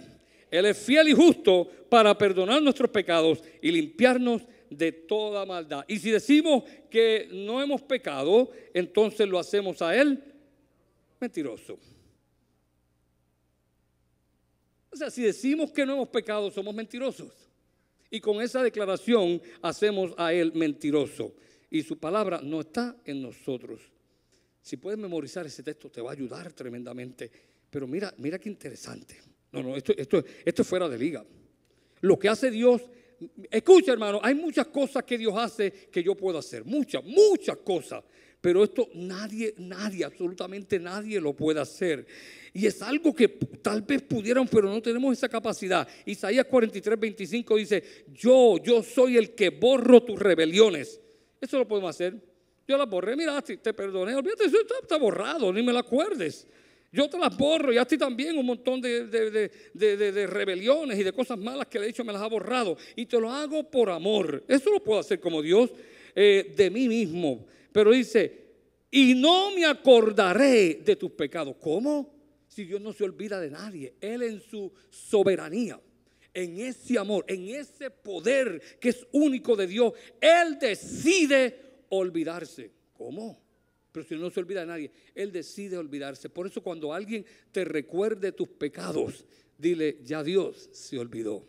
Él 0.50 0.66
es 0.66 0.78
fiel 0.78 1.10
y 1.10 1.14
justo 1.14 1.68
para 1.90 2.18
perdonar 2.18 2.62
nuestros 2.62 2.90
pecados 2.90 3.44
y 3.62 3.72
limpiarnos 3.72 4.44
de 4.70 4.92
toda 4.92 5.46
maldad. 5.46 5.86
Y 5.88 6.00
si 6.00 6.12
decimos 6.12 6.64
que 6.90 7.30
no 7.32 7.62
hemos 7.62 7.82
pecado, 7.82 8.52
entonces 8.74 9.28
lo 9.28 9.40
hacemos 9.40 9.82
a 9.82 9.96
Él 9.96 10.24
mentiroso 11.20 11.80
O 14.92 14.96
sea, 14.96 15.10
si 15.10 15.24
decimos 15.24 15.72
que 15.72 15.86
no 15.86 15.94
hemos 15.94 16.10
pecado, 16.10 16.52
somos 16.52 16.76
mentirosos. 16.76 17.32
Y 18.10 18.20
con 18.20 18.42
esa 18.42 18.62
declaración 18.62 19.42
hacemos 19.62 20.14
a 20.18 20.34
Él 20.34 20.52
mentiroso. 20.54 21.34
Y 21.72 21.82
su 21.82 21.98
palabra 21.98 22.42
no 22.44 22.62
está 22.62 22.96
en 23.06 23.22
nosotros. 23.22 23.82
Si 24.62 24.78
puedes 24.78 25.00
memorizar 25.00 25.46
ese 25.46 25.64
texto, 25.64 25.90
te 25.90 26.00
va 26.00 26.12
a 26.12 26.14
ayudar 26.14 26.54
tremendamente. 26.54 27.32
Pero 27.70 27.88
mira, 27.88 28.14
mira 28.18 28.38
qué 28.38 28.50
interesante. 28.50 29.20
No, 29.52 29.64
no, 29.64 29.76
esto, 29.76 29.94
esto, 29.98 30.24
esto 30.46 30.62
es 30.62 30.68
fuera 30.68 30.88
de 30.88 30.98
liga. 30.98 31.26
Lo 32.02 32.20
que 32.20 32.30
hace 32.30 32.52
Dios 32.52 32.82
Escucha, 33.50 33.92
hermano, 33.94 34.20
hay 34.24 34.36
muchas 34.36 34.68
cosas 34.68 35.04
que 35.04 35.18
Dios 35.18 35.34
hace 35.38 35.72
que 35.72 36.04
yo 36.04 36.16
puedo 36.16 36.38
hacer. 36.38 36.64
Muchas, 36.66 37.04
muchas 37.04 37.58
cosas. 37.58 38.04
Pero 38.44 38.64
esto 38.64 38.90
nadie, 38.94 39.54
nadie, 39.58 40.04
absolutamente 40.04 40.78
nadie 40.78 41.22
lo 41.22 41.34
puede 41.34 41.62
hacer. 41.62 42.06
Y 42.54 42.66
es 42.66 42.82
algo 42.82 43.16
que 43.16 43.30
tal 43.30 43.84
vez 43.84 44.02
pudieran, 44.02 44.48
pero 44.48 44.70
no 44.70 44.82
tenemos 44.82 45.18
esa 45.18 45.30
capacidad. 45.30 45.88
Isaías 46.06 46.46
43, 46.46 47.00
25 47.00 47.56
dice, 47.56 47.84
yo, 48.12 48.58
yo 48.58 48.84
soy 48.84 49.16
el 49.16 49.34
que 49.34 49.50
borro 49.50 50.04
tus 50.04 50.20
rebeliones. 50.20 51.00
Eso 51.40 51.58
lo 51.58 51.68
podemos 51.68 51.92
hacer. 51.92 52.22
Yo 52.68 52.78
las 52.78 52.90
borré, 52.90 53.16
mira, 53.16 53.42
te 53.42 53.74
perdoné, 53.74 54.16
olvídate, 54.16 54.46
eso 54.46 54.58
está 54.82 54.98
borrado, 54.98 55.52
ni 55.52 55.64
me 55.64 55.74
lo 55.74 55.80
acuerdes. 55.80 56.48
Yo 56.94 57.10
te 57.10 57.18
las 57.18 57.36
borro 57.36 57.74
y 57.74 57.78
a 57.80 57.86
ti 57.86 57.98
también 57.98 58.38
un 58.38 58.46
montón 58.46 58.80
de, 58.80 59.50
rebeliones 60.30 61.00
y 61.00 61.04
de 61.04 61.12
cosas 61.12 61.40
malas 61.40 61.66
que 61.66 61.80
le 61.80 61.86
he 61.86 61.88
dicho 61.88 62.06
me 62.06 62.14
las 62.14 62.22
ha 62.22 62.28
borrado. 62.28 62.78
Y 62.96 63.08
te 63.08 63.20
lo 63.20 63.32
hago 63.32 63.70
por 63.70 63.90
amor. 63.90 64.44
Eso 64.48 64.72
lo 64.72 64.84
puedo 64.84 65.00
hacer 65.00 65.20
como 65.20 65.42
Dios 65.42 65.72
eh, 66.16 66.54
de 66.56 66.70
mí 66.70 66.88
mismo. 66.88 67.48
Pero 67.72 67.92
dice, 67.92 68.44
y 68.92 69.16
no 69.16 69.56
me 69.56 69.66
acordaré 69.66 70.82
de 70.86 70.96
tus 70.96 71.10
pecados. 71.12 71.56
¿Cómo? 71.60 72.14
Si 72.48 72.64
Dios 72.64 72.80
no 72.80 72.94
se 72.94 73.04
olvida 73.04 73.40
de 73.40 73.50
nadie. 73.50 73.96
Él 74.00 74.22
en 74.22 74.40
su 74.40 74.72
soberanía 74.92 75.80
en 76.34 76.60
ese 76.60 76.98
amor, 76.98 77.26
en 77.28 77.48
ese 77.50 77.92
poder 77.92 78.60
que 78.80 78.90
es 78.90 79.06
único 79.12 79.56
de 79.56 79.68
Dios, 79.68 79.94
Él 80.20 80.58
decide 80.60 81.86
olvidarse. 81.90 82.72
¿Cómo? 82.94 83.43
Pero 83.94 84.06
si 84.06 84.16
no 84.16 84.30
se 84.32 84.40
olvida 84.40 84.62
de 84.62 84.66
nadie, 84.66 84.92
Él 85.14 85.32
decide 85.32 85.78
olvidarse. 85.78 86.28
Por 86.28 86.48
eso 86.48 86.62
cuando 86.62 86.92
alguien 86.92 87.24
te 87.52 87.64
recuerde 87.64 88.32
tus 88.32 88.50
pecados, 88.50 89.24
dile, 89.56 90.00
ya 90.04 90.24
Dios 90.24 90.68
se 90.72 90.98
olvidó, 90.98 91.46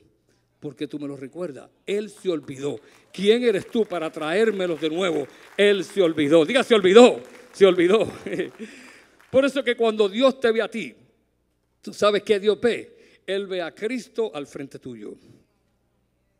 porque 0.61 0.87
tú 0.87 0.98
me 0.98 1.09
lo 1.09 1.16
recuerdas. 1.16 1.70
Él 1.87 2.11
se 2.11 2.28
olvidó. 2.28 2.78
¿Quién 3.12 3.42
eres 3.44 3.66
tú 3.68 3.87
para 3.87 4.12
traérmelos 4.12 4.78
de 4.78 4.90
nuevo? 4.90 5.26
Él 5.57 5.85
se 5.85 6.02
olvidó. 6.02 6.44
Diga, 6.44 6.62
se 6.62 6.74
olvidó, 6.74 7.18
se 7.50 7.64
olvidó. 7.64 8.07
Por 9.30 9.46
eso 9.46 9.64
que 9.64 9.74
cuando 9.74 10.07
Dios 10.07 10.38
te 10.38 10.52
ve 10.52 10.61
a 10.61 10.70
ti, 10.70 10.94
tú 11.80 11.94
sabes 11.94 12.22
que 12.22 12.38
Dios 12.38 12.61
ve. 12.61 13.22
Él 13.26 13.46
ve 13.46 13.62
a 13.62 13.74
Cristo 13.74 14.30
al 14.35 14.46
frente 14.46 14.78
tuyo. 14.78 15.16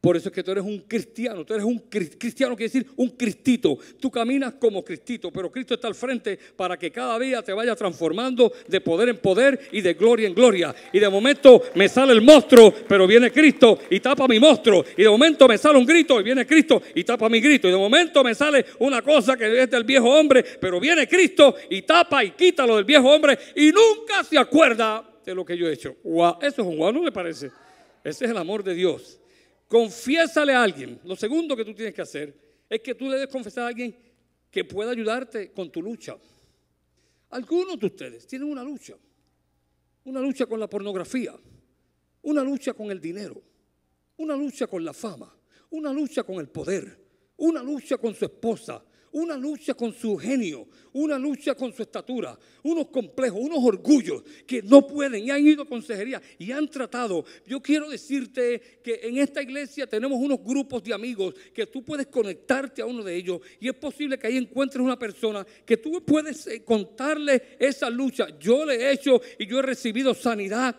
Por 0.05 0.19
eso 0.19 0.29
es 0.29 0.35
que 0.35 0.43
tú 0.43 0.51
eres 0.51 0.65
un 0.65 0.81
cristiano, 0.81 1.47
tú 1.47 1.55
eres 1.55 1.65
un 1.65 1.79
cristiano, 1.79 2.55
quiere 2.55 2.71
decir 2.71 2.87
un 2.97 3.09
cristito. 3.09 3.79
Tú 3.99 4.11
caminas 4.11 4.53
como 4.61 4.85
cristito, 4.85 5.31
pero 5.31 5.51
Cristo 5.51 5.73
está 5.73 5.89
al 5.89 5.95
frente 5.95 6.39
para 6.55 6.79
que 6.79 6.93
cada 6.93 7.19
día 7.19 7.41
te 7.41 7.55
vaya 7.55 7.75
transformando 7.75 8.53
de 8.69 8.83
poder 8.83 9.09
en 9.09 9.17
poder 9.17 9.59
y 9.73 9.81
de 9.81 9.95
gloria 9.95 10.29
en 10.29 10.35
gloria. 10.35 10.75
Y 10.93 10.99
de 10.99 11.09
momento 11.09 11.63
me 11.75 11.89
sale 11.89 12.13
el 12.13 12.21
monstruo, 12.21 12.71
pero 12.87 13.07
viene 13.07 13.31
Cristo 13.33 13.79
y 13.89 13.99
tapa 14.01 14.29
mi 14.29 14.39
monstruo. 14.39 14.85
Y 14.95 15.05
de 15.05 15.09
momento 15.09 15.49
me 15.49 15.57
sale 15.57 15.79
un 15.79 15.87
grito 15.87 16.21
y 16.21 16.23
viene 16.23 16.47
Cristo 16.47 16.83
y 16.95 17.03
tapa 17.03 17.31
mi 17.31 17.41
grito. 17.41 17.67
Y 17.69 17.71
de 17.71 17.79
momento 17.79 18.23
me 18.23 18.35
sale 18.35 18.63
una 18.81 19.01
cosa 19.01 19.39
que 19.39 19.63
es 19.63 19.71
del 19.71 19.85
viejo 19.85 20.11
hombre, 20.11 20.45
pero 20.61 20.79
viene 20.81 21.09
Cristo 21.09 21.55
y 21.71 21.81
tapa 21.81 22.23
y 22.23 22.33
quita 22.33 22.67
lo 22.67 22.77
del 22.77 22.85
viejo 22.85 23.09
hombre 23.11 23.39
y 23.57 23.73
nunca 23.73 24.23
se 24.23 24.37
acuerda 24.37 25.03
de 25.25 25.35
lo 25.35 25.47
que 25.47 25.57
yo 25.57 25.67
he 25.67 25.73
hecho. 25.73 25.97
Eso 26.43 26.61
es 26.61 26.69
un 26.69 26.77
guau, 26.77 26.93
¿no 26.93 27.03
le 27.03 27.11
parece? 27.11 27.51
Ese 28.05 28.27
es 28.27 28.31
el 28.31 28.37
amor 28.37 28.63
de 28.63 28.75
Dios. 28.75 29.19
Confiésale 29.69 30.53
a 30.53 30.63
alguien. 30.63 31.01
Lo 31.05 31.17
segundo 31.17 31.57
que 31.57 31.65
tú 31.65 31.75
tienes 31.75 31.95
que 31.95 32.03
hacer 32.03 32.35
es 32.69 32.81
que 32.81 32.95
tú 32.95 33.11
debes 33.11 33.29
confesar 33.29 33.65
a 33.65 33.69
alguien 33.69 33.97
que 34.51 34.65
pueda 34.65 34.91
ayudarte 34.91 35.53
con 35.53 35.71
tu 35.71 35.83
lucha. 35.83 36.17
Algunos 37.31 37.79
de 37.79 37.87
ustedes 37.87 38.27
tienen 38.27 38.51
una 38.51 38.63
lucha. 38.63 38.95
Una 40.05 40.21
lucha 40.21 40.47
con 40.47 40.61
la 40.61 40.69
pornografía. 40.69 41.35
Una 42.23 42.43
lucha 42.43 42.75
con 42.75 42.91
el 42.91 43.01
dinero. 43.01 43.43
Una 44.19 44.37
lucha 44.37 44.67
con 44.67 44.85
la 44.85 44.93
fama. 44.93 45.37
Una 45.71 45.93
lucha 45.93 46.23
con 46.23 46.37
el 46.37 46.49
poder. 46.49 47.05
Una 47.39 47.63
lucha 47.63 47.99
con 47.99 48.15
su 48.15 48.25
esposa 48.27 48.85
una 49.15 49.37
lucha 49.37 49.75
con 49.75 49.93
su 49.93 50.17
genio, 50.17 50.67
una 50.93 51.17
lucha 51.17 51.55
con 51.55 51.73
su 51.73 51.83
estatura, 51.83 52.37
unos 52.65 52.89
complejos, 52.89 53.39
unos 53.41 53.59
orgullos 53.63 54.23
que 54.47 54.61
no 54.63 54.87
pueden 54.87 55.25
y 55.25 55.31
han 55.31 55.47
ido 55.47 55.63
a 55.63 55.69
consejería 55.69 56.21
y 56.39 56.51
han 56.51 56.69
tratado. 56.69 57.25
Yo 57.47 57.61
quiero 57.61 57.89
decirte 57.89 58.81
que 58.83 59.01
en 59.05 59.19
esta 59.19 59.41
iglesia 59.41 59.87
tenemos 59.87 60.19
unos 60.19 60.43
grupos 60.43 60.83
de 60.83 60.95
amigos 60.95 61.35
que 61.53 61.67
tú 61.67 61.85
puedes 61.85 62.09
conectarte 62.09 62.83
a 62.83 62.87
uno 62.87 63.05
de 63.05 63.15
ellos 63.15 63.41
y 63.61 63.69
es 63.69 63.75
posible 63.75 64.19
que 64.19 64.27
ahí 64.27 64.37
encuentres 64.37 64.85
una 64.85 64.99
persona 64.99 65.47
que 65.65 65.77
tú 65.77 66.05
puedes 66.05 66.47
eh, 66.49 66.65
contarle 66.65 67.57
esa 67.61 67.89
lucha. 67.89 68.27
Yo 68.41 68.65
le 68.65 68.75
he 68.75 68.93
hecho 68.93 69.21
y 69.39 69.47
yo 69.47 69.61
he 69.61 69.63
recibido 69.63 70.13
sanidad 70.13 70.75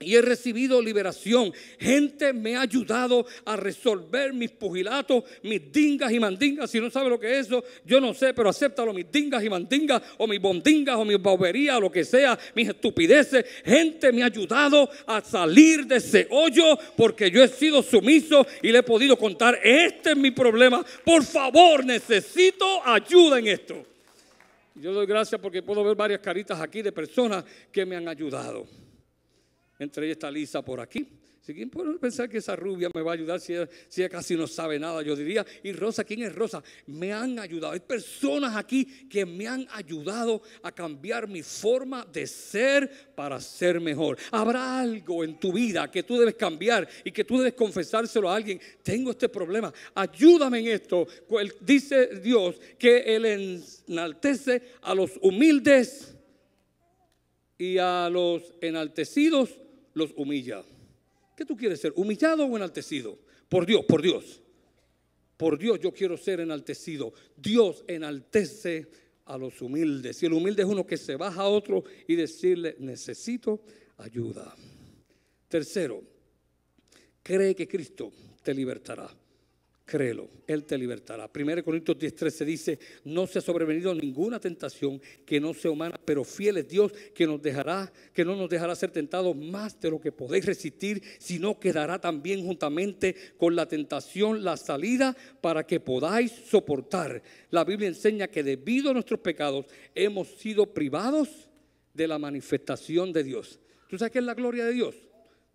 y 0.00 0.14
he 0.14 0.22
recibido 0.22 0.80
liberación. 0.80 1.52
Gente 1.78 2.32
me 2.32 2.56
ha 2.56 2.62
ayudado 2.62 3.26
a 3.44 3.56
resolver 3.56 4.32
mis 4.32 4.50
pugilatos, 4.50 5.24
mis 5.42 5.72
dingas 5.72 6.12
y 6.12 6.20
mandingas. 6.20 6.70
Si 6.70 6.80
no 6.80 6.90
sabe 6.90 7.10
lo 7.10 7.18
que 7.18 7.38
es 7.38 7.46
eso, 7.46 7.64
yo 7.84 8.00
no 8.00 8.14
sé, 8.14 8.32
pero 8.32 8.48
acéptalo, 8.48 8.92
mis 8.92 9.10
dingas 9.10 9.42
y 9.42 9.50
mandingas, 9.50 10.02
o 10.18 10.26
mis 10.26 10.40
bondingas, 10.40 10.96
o 10.96 11.04
mis 11.04 11.18
boberías, 11.18 11.76
o 11.76 11.80
lo 11.80 11.90
que 11.90 12.04
sea, 12.04 12.38
mis 12.54 12.68
estupideces. 12.68 13.44
Gente 13.64 14.12
me 14.12 14.22
ha 14.22 14.26
ayudado 14.26 14.88
a 15.06 15.20
salir 15.20 15.86
de 15.86 15.96
ese 15.96 16.28
hoyo 16.30 16.78
porque 16.96 17.30
yo 17.30 17.42
he 17.42 17.48
sido 17.48 17.82
sumiso 17.82 18.46
y 18.62 18.70
le 18.70 18.78
he 18.78 18.82
podido 18.82 19.16
contar, 19.16 19.58
este 19.62 20.12
es 20.12 20.16
mi 20.16 20.30
problema. 20.30 20.84
Por 21.04 21.24
favor, 21.24 21.84
necesito 21.84 22.86
ayuda 22.86 23.38
en 23.40 23.48
esto. 23.48 23.84
Yo 24.76 24.92
doy 24.92 25.06
gracias 25.06 25.40
porque 25.40 25.60
puedo 25.60 25.82
ver 25.82 25.96
varias 25.96 26.20
caritas 26.20 26.60
aquí 26.60 26.82
de 26.82 26.92
personas 26.92 27.44
que 27.72 27.84
me 27.84 27.96
han 27.96 28.06
ayudado. 28.06 28.64
Entre 29.78 30.06
ella 30.06 30.12
está 30.12 30.30
Lisa 30.30 30.64
por 30.64 30.80
aquí. 30.80 31.06
Si 31.48 31.54
quién 31.54 31.70
puede 31.70 31.98
pensar 31.98 32.28
que 32.28 32.36
esa 32.36 32.54
rubia 32.56 32.90
me 32.92 33.00
va 33.00 33.12
a 33.12 33.14
ayudar 33.14 33.40
si 33.40 33.54
ella, 33.54 34.08
casi 34.10 34.36
no 34.36 34.46
sabe 34.46 34.78
nada, 34.78 35.00
yo 35.00 35.16
diría. 35.16 35.46
Y 35.62 35.72
Rosa, 35.72 36.04
¿quién 36.04 36.22
es 36.22 36.34
Rosa? 36.34 36.62
Me 36.88 37.10
han 37.10 37.38
ayudado. 37.38 37.72
Hay 37.72 37.80
personas 37.80 38.54
aquí 38.54 38.84
que 39.08 39.24
me 39.24 39.46
han 39.46 39.66
ayudado 39.72 40.42
a 40.62 40.72
cambiar 40.72 41.26
mi 41.26 41.42
forma 41.42 42.04
de 42.04 42.26
ser 42.26 43.14
para 43.14 43.40
ser 43.40 43.80
mejor. 43.80 44.18
Habrá 44.30 44.80
algo 44.80 45.24
en 45.24 45.40
tu 45.40 45.50
vida 45.50 45.90
que 45.90 46.02
tú 46.02 46.18
debes 46.18 46.34
cambiar 46.34 46.86
y 47.02 47.12
que 47.12 47.24
tú 47.24 47.38
debes 47.38 47.54
confesárselo 47.54 48.28
a 48.28 48.36
alguien. 48.36 48.60
Tengo 48.82 49.12
este 49.12 49.30
problema. 49.30 49.72
Ayúdame 49.94 50.58
en 50.58 50.66
esto. 50.66 51.06
Dice 51.62 52.20
Dios 52.20 52.56
que 52.78 52.98
Él 52.98 53.62
enaltece 53.86 54.60
a 54.82 54.94
los 54.94 55.12
humildes 55.22 56.14
y 57.56 57.78
a 57.78 58.10
los 58.10 58.52
enaltecidos 58.60 59.48
los 59.94 60.12
humilla. 60.16 60.62
¿Qué 61.36 61.44
tú 61.44 61.56
quieres 61.56 61.80
ser? 61.80 61.92
¿Humillado 61.96 62.44
o 62.44 62.56
enaltecido? 62.56 63.18
Por 63.48 63.66
Dios, 63.66 63.84
por 63.86 64.02
Dios. 64.02 64.42
Por 65.36 65.58
Dios 65.58 65.78
yo 65.80 65.92
quiero 65.92 66.16
ser 66.16 66.40
enaltecido. 66.40 67.12
Dios 67.36 67.84
enaltece 67.86 68.88
a 69.26 69.38
los 69.38 69.60
humildes. 69.62 70.22
Y 70.22 70.26
el 70.26 70.32
humilde 70.32 70.62
es 70.62 70.68
uno 70.68 70.86
que 70.86 70.96
se 70.96 71.16
baja 71.16 71.42
a 71.42 71.48
otro 71.48 71.84
y 72.06 72.16
decirle, 72.16 72.76
necesito 72.78 73.62
ayuda. 73.98 74.54
Tercero, 75.48 76.02
cree 77.22 77.54
que 77.54 77.68
Cristo 77.68 78.12
te 78.42 78.52
libertará 78.52 79.08
créelo, 79.88 80.28
Él 80.46 80.64
te 80.64 80.76
libertará. 80.76 81.30
1 81.34 81.64
Corintios 81.64 81.98
10:13 81.98 82.44
dice, 82.44 82.78
no 83.04 83.26
se 83.26 83.38
ha 83.38 83.42
sobrevenido 83.42 83.94
ninguna 83.94 84.38
tentación 84.38 85.00
que 85.24 85.40
no 85.40 85.54
sea 85.54 85.70
humana, 85.70 85.98
pero 86.04 86.24
fiel 86.24 86.58
es 86.58 86.68
Dios 86.68 86.92
que 87.14 87.26
nos 87.26 87.40
dejará, 87.40 87.90
que 88.12 88.22
no 88.24 88.36
nos 88.36 88.50
dejará 88.50 88.76
ser 88.76 88.90
tentados 88.90 89.34
más 89.34 89.80
de 89.80 89.90
lo 89.90 89.98
que 89.98 90.12
podéis 90.12 90.44
resistir, 90.44 91.02
sino 91.18 91.58
que 91.58 91.72
dará 91.72 91.98
también 91.98 92.44
juntamente 92.44 93.16
con 93.38 93.56
la 93.56 93.66
tentación 93.66 94.44
la 94.44 94.58
salida 94.58 95.16
para 95.40 95.66
que 95.66 95.80
podáis 95.80 96.32
soportar. 96.32 97.22
La 97.50 97.64
Biblia 97.64 97.88
enseña 97.88 98.28
que 98.28 98.42
debido 98.42 98.90
a 98.90 98.92
nuestros 98.92 99.20
pecados 99.20 99.66
hemos 99.94 100.28
sido 100.28 100.66
privados 100.66 101.48
de 101.94 102.06
la 102.06 102.18
manifestación 102.18 103.10
de 103.10 103.24
Dios. 103.24 103.58
¿Tú 103.88 103.96
sabes 103.96 104.12
qué 104.12 104.18
es 104.18 104.24
la 104.24 104.34
gloria 104.34 104.66
de 104.66 104.72
Dios? 104.74 104.94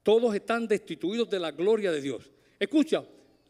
Todos 0.02 0.34
están 0.34 0.67
destituidos 0.67 1.30
de 1.30 1.39
la 1.39 1.52
gloria 1.52 1.91
de 1.91 2.02
Dios. 2.02 2.32
Escucha, 2.60 3.04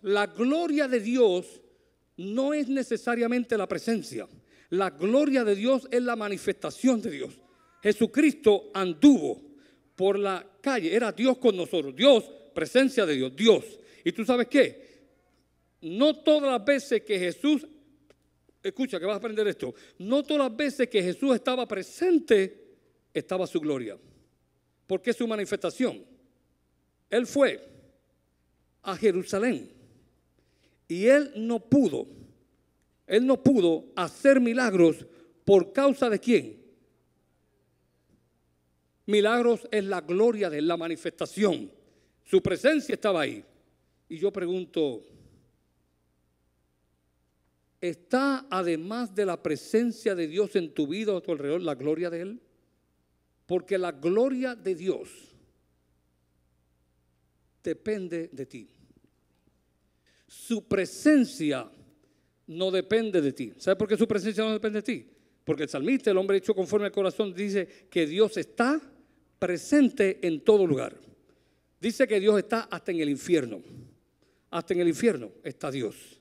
la 0.04 0.28
gloria 0.28 0.88
de 0.88 1.00
Dios 1.00 1.62
no 2.18 2.54
es 2.54 2.68
necesariamente 2.68 3.58
la 3.58 3.68
presencia. 3.68 4.28
La 4.70 4.90
gloria 4.90 5.44
de 5.44 5.56
Dios 5.56 5.88
es 5.92 6.02
la 6.02 6.16
manifestación 6.16 7.02
de 7.02 7.10
Dios. 7.10 7.40
Jesucristo 7.82 8.70
anduvo 8.74 9.42
por 9.96 10.20
la 10.20 10.46
calle, 10.62 10.94
era 10.94 11.12
Dios 11.12 11.38
con 11.38 11.56
nosotros. 11.56 11.96
Dios, 11.96 12.30
presencia 12.54 13.06
de 13.06 13.16
Dios, 13.16 13.36
Dios. 13.36 13.80
¿Y 14.04 14.12
tú 14.12 14.26
sabes 14.26 14.48
qué? 14.48 14.94
No 15.82 16.18
todas 16.18 16.52
las 16.52 16.66
veces 16.66 17.02
que 17.04 17.18
Jesús, 17.18 17.66
escucha 18.62 19.00
que 19.00 19.06
vas 19.06 19.16
a 19.16 19.18
aprender 19.18 19.48
esto, 19.48 19.74
no 20.00 20.24
todas 20.24 20.50
las 20.50 20.58
veces 20.58 20.90
que 20.90 21.02
Jesús 21.02 21.36
estaba 21.36 21.66
presente 21.66 22.76
estaba 23.14 23.48
su 23.48 23.62
gloria. 23.62 23.98
Porque 24.86 25.12
es 25.12 25.18
su 25.18 25.28
manifestación. 25.28 26.04
Él 27.10 27.26
fue 27.26 27.66
a 28.82 28.98
Jerusalén 28.98 29.83
y 30.88 31.08
él 31.08 31.32
no 31.36 31.60
pudo, 31.60 32.08
él 33.08 33.26
no 33.26 33.42
pudo 33.42 33.86
hacer 33.96 34.40
milagros 34.40 35.06
por 35.46 35.74
causa 35.74 36.10
de 36.10 36.20
quién. 36.20 36.64
Milagros 39.06 39.68
es 39.72 39.84
la 39.84 40.02
gloria 40.02 40.50
de 40.50 40.62
la 40.62 40.78
manifestación. 40.78 41.70
Su 42.24 42.42
presencia 42.42 42.96
estaba 42.96 43.22
ahí. 43.22 43.44
Y 44.08 44.18
yo 44.18 44.32
pregunto, 44.32 45.06
¿está 47.82 48.48
además 48.50 49.14
de 49.14 49.26
la 49.26 49.42
presencia 49.42 50.16
de 50.16 50.28
Dios 50.28 50.56
en 50.56 50.74
tu 50.74 50.88
vida 50.88 51.14
o 51.14 51.18
a 51.18 51.22
tu 51.22 51.32
alrededor 51.32 51.62
la 51.62 51.76
gloria 51.76 52.10
de 52.10 52.22
Él? 52.22 52.42
Porque 53.46 53.78
la 53.78 53.92
gloria 53.92 54.56
de 54.56 54.76
Dios 54.76 55.10
depende 57.62 58.30
de 58.32 58.46
ti. 58.46 58.70
Su 60.34 60.68
presencia 60.68 61.70
no 62.48 62.72
depende 62.72 63.22
de 63.22 63.34
ti. 63.34 63.54
¿Sabes 63.58 63.78
por 63.78 63.88
qué 63.88 63.96
su 63.96 64.08
presencia 64.08 64.44
no 64.44 64.52
depende 64.52 64.82
de 64.82 64.84
ti? 64.84 65.06
Porque 65.44 65.64
el 65.64 65.70
salmista, 65.70 66.10
el 66.10 66.18
hombre 66.18 66.38
hecho 66.38 66.56
conforme 66.56 66.88
al 66.88 66.92
corazón, 66.92 67.36
dice 67.36 67.68
que 67.88 68.08
Dios 68.08 68.36
está 68.38 68.82
presente 69.38 70.26
en 70.26 70.42
todo 70.42 70.66
lugar. 70.66 70.98
Dice 71.80 72.08
que 72.08 72.20
Dios 72.20 72.40
está 72.40 72.62
hasta 72.62 72.92
en 72.92 73.02
el 73.02 73.10
infierno. 73.10 73.62
Hasta 74.50 74.74
en 74.74 74.80
el 74.80 74.88
infierno 74.88 75.32
está 75.44 75.70
Dios. 75.70 76.20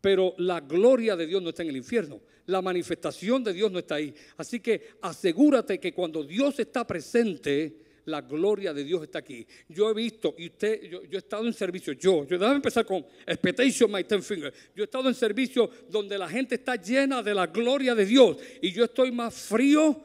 Pero 0.00 0.34
la 0.38 0.60
gloria 0.60 1.16
de 1.16 1.26
Dios 1.26 1.42
no 1.42 1.48
está 1.48 1.64
en 1.64 1.70
el 1.70 1.76
infierno. 1.78 2.20
La 2.46 2.62
manifestación 2.62 3.42
de 3.42 3.52
Dios 3.52 3.72
no 3.72 3.80
está 3.80 3.96
ahí. 3.96 4.14
Así 4.36 4.60
que 4.60 4.90
asegúrate 5.00 5.80
que 5.80 5.92
cuando 5.92 6.22
Dios 6.22 6.60
está 6.60 6.86
presente, 6.86 7.76
la 8.06 8.20
gloria 8.20 8.72
de 8.72 8.84
Dios 8.84 9.02
está 9.02 9.18
aquí. 9.18 9.46
Yo 9.68 9.90
he 9.90 9.94
visto, 9.94 10.34
y 10.38 10.46
usted, 10.46 10.82
yo, 10.82 11.00
he 11.10 11.16
estado 11.16 11.46
en 11.46 11.52
servicio, 11.52 11.92
yo, 11.92 12.26
yo 12.26 12.38
déjame 12.38 12.56
empezar 12.56 12.84
con 12.84 13.04
expectation 13.26 13.90
my 13.90 14.04
ten 14.04 14.22
fingers. 14.22 14.54
Yo 14.74 14.82
he 14.82 14.84
estado 14.84 15.08
en 15.08 15.14
servicio 15.14 15.70
donde 15.88 16.18
la 16.18 16.28
gente 16.28 16.56
está 16.56 16.76
llena 16.76 17.22
de 17.22 17.34
la 17.34 17.46
gloria 17.46 17.94
de 17.94 18.06
Dios 18.06 18.38
y 18.60 18.72
yo 18.72 18.84
estoy 18.84 19.12
más 19.12 19.34
frío 19.34 20.04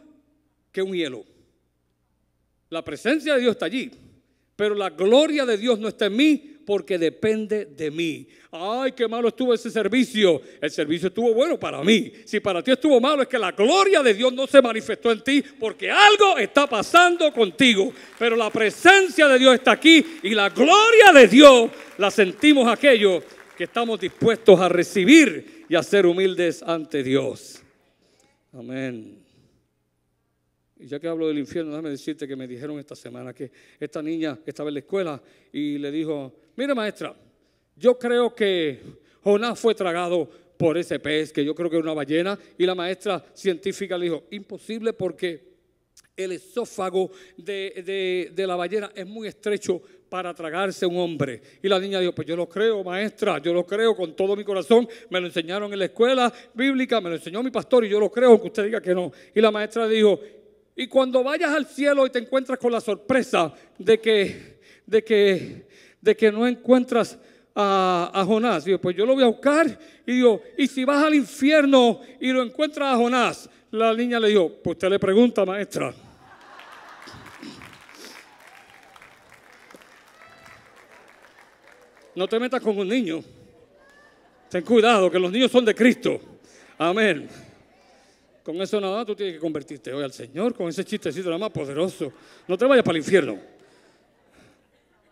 que 0.72 0.82
un 0.82 0.94
hielo. 0.94 1.26
La 2.70 2.84
presencia 2.84 3.36
de 3.36 3.42
Dios 3.42 3.52
está 3.52 3.66
allí, 3.66 3.92
pero 4.56 4.76
la 4.76 4.90
gloria 4.90 5.46
de 5.46 5.58
Dios 5.58 5.80
no 5.80 5.88
está 5.88 6.08
en 6.08 6.16
mí 6.16 6.57
porque 6.68 6.98
depende 6.98 7.64
de 7.64 7.90
mí. 7.90 8.28
Ay, 8.52 8.92
qué 8.92 9.08
malo 9.08 9.30
estuvo 9.30 9.54
ese 9.54 9.72
servicio. 9.72 10.42
El 10.60 10.70
servicio 10.70 11.08
estuvo 11.08 11.34
bueno 11.34 11.58
para 11.58 11.82
mí. 11.82 12.12
Si 12.26 12.42
para 12.42 12.62
ti 12.62 12.72
estuvo 12.72 13.00
malo 13.00 13.22
es 13.22 13.30
que 13.30 13.40
la 13.40 13.54
gloria 13.54 14.04
de 14.04 14.14
Dios 14.14 14.34
no 14.34 14.46
se 14.48 14.62
manifestó 14.62 15.14
en 15.14 15.24
ti 15.24 15.42
porque 15.58 15.90
algo 15.90 16.38
está 16.38 16.68
pasando 16.68 17.32
contigo. 17.32 17.94
Pero 18.20 18.36
la 18.36 18.50
presencia 18.50 19.30
de 19.30 19.40
Dios 19.40 19.56
está 19.56 19.72
aquí 19.72 20.06
y 20.22 20.32
la 20.32 20.50
gloria 20.50 21.14
de 21.14 21.30
Dios 21.30 21.72
la 21.98 22.12
sentimos 22.12 22.68
aquellos 22.68 23.24
que 23.58 23.64
estamos 23.64 23.98
dispuestos 24.02 24.60
a 24.60 24.68
recibir 24.68 25.64
y 25.70 25.76
a 25.76 25.82
ser 25.82 26.06
humildes 26.06 26.62
ante 26.64 27.02
Dios. 27.02 27.64
Amén. 28.52 29.27
Y 30.80 30.88
ya 30.88 31.00
que 31.00 31.08
hablo 31.08 31.28
del 31.28 31.40
infierno, 31.40 31.72
déjame 31.72 31.90
decirte 31.90 32.28
que 32.28 32.36
me 32.36 32.48
dijeron 32.48 32.78
esta 32.78 32.96
semana 32.96 33.34
que 33.34 33.52
esta 33.80 34.02
niña 34.02 34.38
estaba 34.46 34.70
en 34.70 34.76
la 34.76 34.80
escuela 34.80 35.22
y 35.52 35.78
le 35.78 35.92
dijo, 35.92 36.34
mire 36.56 36.76
maestra, 36.76 37.16
yo 37.76 37.98
creo 37.98 38.34
que 38.34 38.80
Jonás 39.24 39.60
fue 39.60 39.74
tragado 39.74 40.30
por 40.58 40.78
ese 40.78 41.00
pez, 41.00 41.32
que 41.32 41.46
yo 41.46 41.54
creo 41.54 41.70
que 41.70 41.78
era 41.78 41.84
una 41.84 41.94
ballena, 41.94 42.38
y 42.58 42.66
la 42.66 42.76
maestra 42.76 43.24
científica 43.34 43.98
le 43.98 44.06
dijo, 44.06 44.24
imposible 44.32 44.94
porque 44.94 45.48
el 46.16 46.32
esófago 46.32 47.12
de, 47.38 48.32
de, 48.36 48.48
la 48.48 48.56
ballena 48.56 48.92
es 48.96 49.06
muy 49.06 49.28
estrecho 49.28 49.82
para 50.10 50.34
tragarse 50.34 50.86
un 50.86 50.98
hombre. 50.98 51.42
Y 51.62 51.68
la 51.68 51.80
niña 51.80 52.00
dijo, 52.00 52.14
pues 52.14 52.28
yo 52.28 52.36
lo 52.36 52.50
creo, 52.50 52.84
maestra, 52.84 53.38
yo 53.40 53.54
lo 53.54 53.66
creo 53.66 53.96
con 53.96 54.16
todo 54.16 54.36
mi 54.36 54.44
corazón. 54.44 54.88
Me 55.12 55.20
lo 55.20 55.28
enseñaron 55.28 55.72
en 55.72 55.80
la 55.80 55.86
escuela 55.86 56.34
bíblica, 56.56 57.00
me 57.02 57.10
lo 57.10 57.16
enseñó 57.18 57.44
mi 57.44 57.52
pastor 57.52 57.86
y 57.86 57.90
yo 57.90 58.00
lo 58.00 58.10
creo, 58.10 58.32
aunque 58.32 58.48
usted 58.48 58.66
diga 58.66 58.82
que 58.82 58.96
no. 58.96 59.12
Y 59.36 59.42
la 59.42 59.52
maestra 59.52 59.88
dijo, 59.88 60.20
y 60.80 60.86
cuando 60.86 61.24
vayas 61.24 61.52
al 61.52 61.66
cielo 61.66 62.06
y 62.06 62.12
te 62.12 62.20
encuentras 62.20 62.60
con 62.60 62.72
la 62.72 62.80
sorpresa 62.80 63.52
de 63.80 64.00
que, 64.00 64.60
de 64.86 65.04
que, 65.04 65.68
de 66.00 66.16
que 66.16 66.32
no 66.32 66.46
encuentras 66.46 67.18
a, 67.56 68.24
Jonás, 68.28 68.66
digo, 68.66 68.80
pues 68.80 68.96
yo 68.96 69.04
lo 69.04 69.16
voy 69.16 69.24
a 69.24 69.28
buscar. 69.28 69.68
Y 70.06 70.14
digo, 70.14 70.40
y 70.56 70.68
si 70.68 70.86
vas 70.86 71.04
al 71.04 71.16
infierno 71.16 72.00
y 72.22 72.32
lo 72.32 72.44
encuentras 72.44 72.94
a 72.94 72.96
Jonás, 72.96 73.50
la 73.72 73.92
niña 73.96 74.20
le 74.20 74.28
dijo, 74.28 74.54
pues 74.64 74.76
usted 74.76 74.90
le 74.90 75.00
pregunta, 75.00 75.44
maestra. 75.46 75.92
No 82.14 82.28
te 82.28 82.40
metas 82.40 82.62
con 82.62 82.78
un 82.78 82.88
niño. 82.88 83.24
Ten 84.48 84.64
cuidado, 84.64 85.10
que 85.10 85.18
los 85.18 85.32
niños 85.32 85.52
son 85.52 85.66
de 85.66 85.74
Cristo. 85.74 86.22
Amén. 86.78 87.47
Con 88.48 88.62
eso 88.62 88.80
nada 88.80 89.04
tú 89.04 89.14
tienes 89.14 89.36
que 89.36 89.42
convertirte 89.42 89.92
hoy 89.92 90.06
al 90.06 90.14
Señor, 90.14 90.54
con 90.54 90.70
ese 90.70 90.86
chistecito 90.86 91.28
nada 91.28 91.38
más 91.38 91.50
poderoso. 91.50 92.14
No 92.48 92.58
te 92.58 92.64
vayas 92.64 92.82
para 92.82 92.98
el 92.98 93.04
infierno. 93.04 93.38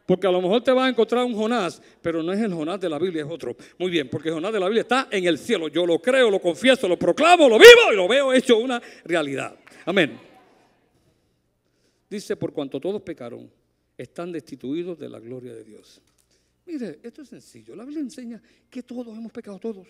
Porque 0.06 0.26
a 0.26 0.32
lo 0.32 0.42
mejor 0.42 0.64
te 0.64 0.72
vas 0.72 0.86
a 0.86 0.90
encontrar 0.90 1.26
un 1.26 1.36
Jonás, 1.36 1.82
pero 2.02 2.24
no 2.24 2.32
es 2.32 2.40
el 2.40 2.54
Jonás 2.54 2.80
de 2.80 2.88
la 2.88 2.98
Biblia, 2.98 3.26
es 3.26 3.30
otro. 3.30 3.58
Muy 3.78 3.92
bien, 3.92 4.10
porque 4.10 4.30
el 4.30 4.36
Jonás 4.36 4.54
de 4.54 4.60
la 4.62 4.68
Biblia 4.68 4.84
está 4.84 5.10
en 5.12 5.26
el 5.26 5.38
cielo. 5.38 5.68
Yo 5.68 5.86
lo 5.86 6.00
creo, 6.00 6.32
lo 6.32 6.40
confieso, 6.40 6.88
lo 6.88 6.98
proclamo, 6.98 7.50
lo 7.50 7.60
vivo 7.60 7.92
y 7.92 7.96
lo 7.98 8.08
veo 8.08 8.32
hecho 8.32 8.58
una 8.58 8.82
realidad. 9.04 9.54
Amén. 9.86 10.18
Dice, 12.10 12.38
por 12.38 12.54
cuanto 12.54 12.80
todos 12.80 13.02
pecaron, 13.02 13.52
están 13.98 14.32
destituidos 14.32 14.98
de 14.98 15.10
la 15.10 15.20
gloria 15.20 15.54
de 15.54 15.66
Dios. 15.66 16.02
Mire, 16.66 17.00
esto 17.04 17.24
es 17.24 17.28
sencillo. 17.28 17.76
La 17.76 17.84
Biblia 17.84 18.00
enseña 18.00 18.42
que 18.70 18.82
todos 18.82 19.10
hemos 19.18 19.34
pecado, 19.34 19.60
todos. 19.60 19.90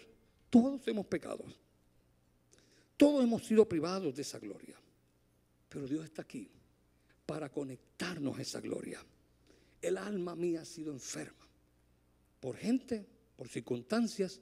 Todos 0.49 0.87
hemos 0.87 1.05
pecado. 1.05 1.45
Todos 2.97 3.23
hemos 3.23 3.45
sido 3.45 3.67
privados 3.67 4.15
de 4.15 4.21
esa 4.21 4.39
gloria. 4.39 4.75
Pero 5.69 5.87
Dios 5.87 6.05
está 6.05 6.21
aquí 6.21 6.49
para 7.25 7.51
conectarnos 7.51 8.37
a 8.37 8.41
esa 8.41 8.61
gloria. 8.61 9.03
El 9.81 9.97
alma 9.97 10.35
mía 10.35 10.61
ha 10.61 10.65
sido 10.65 10.91
enferma 10.91 11.45
por 12.39 12.55
gente, 12.55 13.05
por 13.35 13.49
circunstancias, 13.49 14.39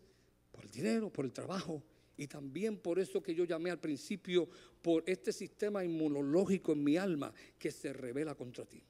por 0.52 0.66
el 0.66 0.72
dinero, 0.72 1.10
por 1.10 1.26
el 1.26 1.32
trabajo 1.32 1.82
y 2.18 2.28
también 2.28 2.78
por 2.78 3.00
eso 3.00 3.24
que 3.24 3.34
yo 3.34 3.46
llamé 3.46 3.72
al 3.72 3.80
principio, 3.80 4.48
por 4.82 5.04
este 5.08 5.32
sistema 5.32 5.84
inmunológico 5.84 6.74
en 6.74 6.84
mi 6.84 6.98
alma 6.98 7.34
que 7.58 7.72
se 7.72 7.94
revela 7.94 8.36
contra 8.36 8.66
ti. 8.66 8.84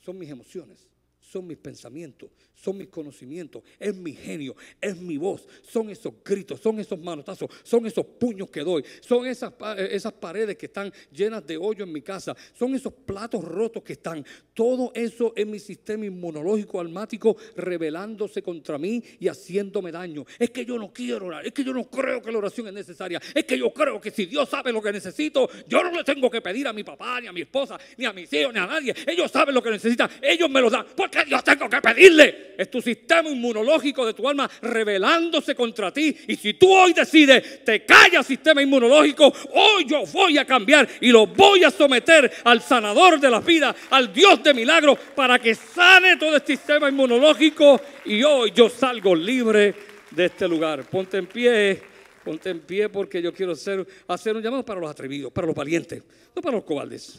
Son 0.00 0.18
mis 0.18 0.28
emociones, 0.28 0.86
son 1.30 1.46
mis 1.46 1.56
pensamientos, 1.56 2.30
son 2.54 2.78
mis 2.78 2.88
conocimientos, 2.88 3.62
es 3.78 3.94
mi 3.94 4.12
genio, 4.12 4.54
es 4.80 4.96
mi 4.96 5.16
voz, 5.16 5.46
son 5.62 5.90
esos 5.90 6.14
gritos, 6.24 6.60
son 6.60 6.78
esos 6.78 6.98
manotazos, 6.98 7.50
son 7.62 7.86
esos 7.86 8.04
puños 8.04 8.50
que 8.50 8.60
doy, 8.60 8.84
son 9.00 9.26
esas, 9.26 9.52
eh, 9.76 9.88
esas 9.90 10.12
paredes 10.12 10.56
que 10.56 10.66
están 10.66 10.92
llenas 11.10 11.46
de 11.46 11.56
hoyo 11.56 11.84
en 11.84 11.92
mi 11.92 12.02
casa, 12.02 12.36
son 12.56 12.74
esos 12.74 12.92
platos 12.92 13.42
rotos 13.42 13.82
que 13.82 13.94
están. 13.94 14.24
Todo 14.52 14.92
eso 14.94 15.32
es 15.34 15.46
mi 15.46 15.58
sistema 15.58 16.06
inmunológico 16.06 16.78
almático 16.78 17.36
rebelándose 17.56 18.42
contra 18.42 18.78
mí 18.78 19.02
y 19.18 19.28
haciéndome 19.28 19.90
daño. 19.90 20.24
Es 20.38 20.50
que 20.50 20.64
yo 20.64 20.78
no 20.78 20.92
quiero 20.92 21.26
orar, 21.26 21.46
es 21.46 21.52
que 21.52 21.64
yo 21.64 21.72
no 21.72 21.84
creo 21.90 22.22
que 22.22 22.30
la 22.30 22.38
oración 22.38 22.68
es 22.68 22.74
necesaria, 22.74 23.20
es 23.34 23.44
que 23.44 23.58
yo 23.58 23.72
creo 23.72 24.00
que 24.00 24.10
si 24.10 24.26
Dios 24.26 24.48
sabe 24.48 24.72
lo 24.72 24.80
que 24.80 24.92
necesito, 24.92 25.48
yo 25.66 25.82
no 25.82 25.90
le 25.90 26.04
tengo 26.04 26.30
que 26.30 26.40
pedir 26.40 26.68
a 26.68 26.72
mi 26.72 26.84
papá, 26.84 27.20
ni 27.20 27.26
a 27.26 27.32
mi 27.32 27.40
esposa, 27.40 27.78
ni 27.96 28.04
a 28.04 28.12
mis 28.12 28.32
hijos, 28.32 28.52
ni 28.52 28.60
a 28.60 28.66
nadie. 28.66 28.94
Ellos 29.06 29.30
saben 29.30 29.54
lo 29.54 29.62
que 29.62 29.70
necesitan, 29.70 30.08
ellos 30.22 30.48
me 30.48 30.60
lo 30.60 30.70
dan. 30.70 30.86
Porque 31.14 31.30
yo 31.30 31.42
tengo 31.42 31.68
que 31.68 31.80
pedirle? 31.80 32.54
Es 32.58 32.70
tu 32.70 32.82
sistema 32.82 33.28
inmunológico 33.28 34.04
de 34.04 34.14
tu 34.14 34.28
alma 34.28 34.50
rebelándose 34.62 35.54
contra 35.54 35.92
ti. 35.92 36.16
Y 36.28 36.36
si 36.36 36.54
tú 36.54 36.72
hoy 36.72 36.92
decides, 36.92 37.64
te 37.64 37.84
callas 37.84 38.26
sistema 38.26 38.62
inmunológico, 38.62 39.32
hoy 39.52 39.84
yo 39.86 40.04
voy 40.06 40.38
a 40.38 40.44
cambiar 40.44 40.88
y 41.00 41.10
lo 41.10 41.26
voy 41.26 41.62
a 41.62 41.70
someter 41.70 42.30
al 42.44 42.60
sanador 42.60 43.20
de 43.20 43.30
la 43.30 43.40
vida, 43.40 43.74
al 43.90 44.12
Dios 44.12 44.42
de 44.42 44.54
milagros, 44.54 44.98
para 45.14 45.38
que 45.38 45.54
sane 45.54 46.16
todo 46.16 46.36
este 46.36 46.56
sistema 46.56 46.88
inmunológico. 46.88 47.80
Y 48.04 48.22
hoy 48.22 48.52
yo 48.52 48.68
salgo 48.68 49.14
libre 49.14 49.74
de 50.10 50.24
este 50.24 50.48
lugar. 50.48 50.84
Ponte 50.84 51.18
en 51.18 51.26
pie. 51.26 51.80
Ponte 52.24 52.50
en 52.50 52.60
pie 52.60 52.88
porque 52.88 53.20
yo 53.22 53.32
quiero 53.32 53.52
hacer, 53.52 53.86
hacer 54.08 54.34
un 54.34 54.42
llamado 54.42 54.64
para 54.64 54.80
los 54.80 54.90
atrevidos, 54.90 55.30
para 55.30 55.46
los 55.46 55.54
valientes, 55.54 56.02
no 56.34 56.40
para 56.40 56.56
los 56.56 56.64
cobardes, 56.64 57.18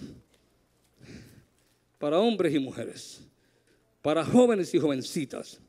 para 1.99 2.17
hombres 2.17 2.53
y 2.55 2.59
mujeres 2.59 3.21
para 4.05 4.23
jóvenes 4.23 4.71
y 4.75 4.77
jovencitas 4.77 5.59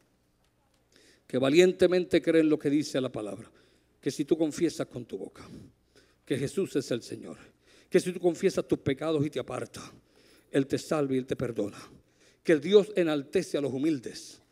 que 1.27 1.39
valientemente 1.39 2.21
creen 2.21 2.51
lo 2.51 2.59
que 2.59 2.69
dice 2.69 3.01
la 3.01 3.11
palabra. 3.11 3.51
Que 3.99 4.11
si 4.11 4.27
tú 4.27 4.37
confiesas 4.37 4.89
con 4.89 5.07
tu 5.07 5.17
boca 5.17 5.49
que 6.23 6.37
Jesús 6.37 6.77
es 6.77 6.91
el 6.91 7.03
Señor, 7.03 7.39
que 7.89 7.99
si 7.99 8.13
tú 8.13 8.21
confiesas 8.21 8.69
tus 8.69 8.81
pecados 8.81 9.25
y 9.25 9.31
te 9.31 9.41
aparta, 9.41 9.81
Él 10.51 10.67
te 10.67 10.77
salva 10.77 11.15
y 11.15 11.17
Él 11.17 11.25
te 11.25 11.35
perdona. 11.35 11.79
Que 12.43 12.57
Dios 12.57 12.93
enaltece 12.95 13.57
a 13.57 13.63
los 13.63 13.73
humildes 13.73 14.43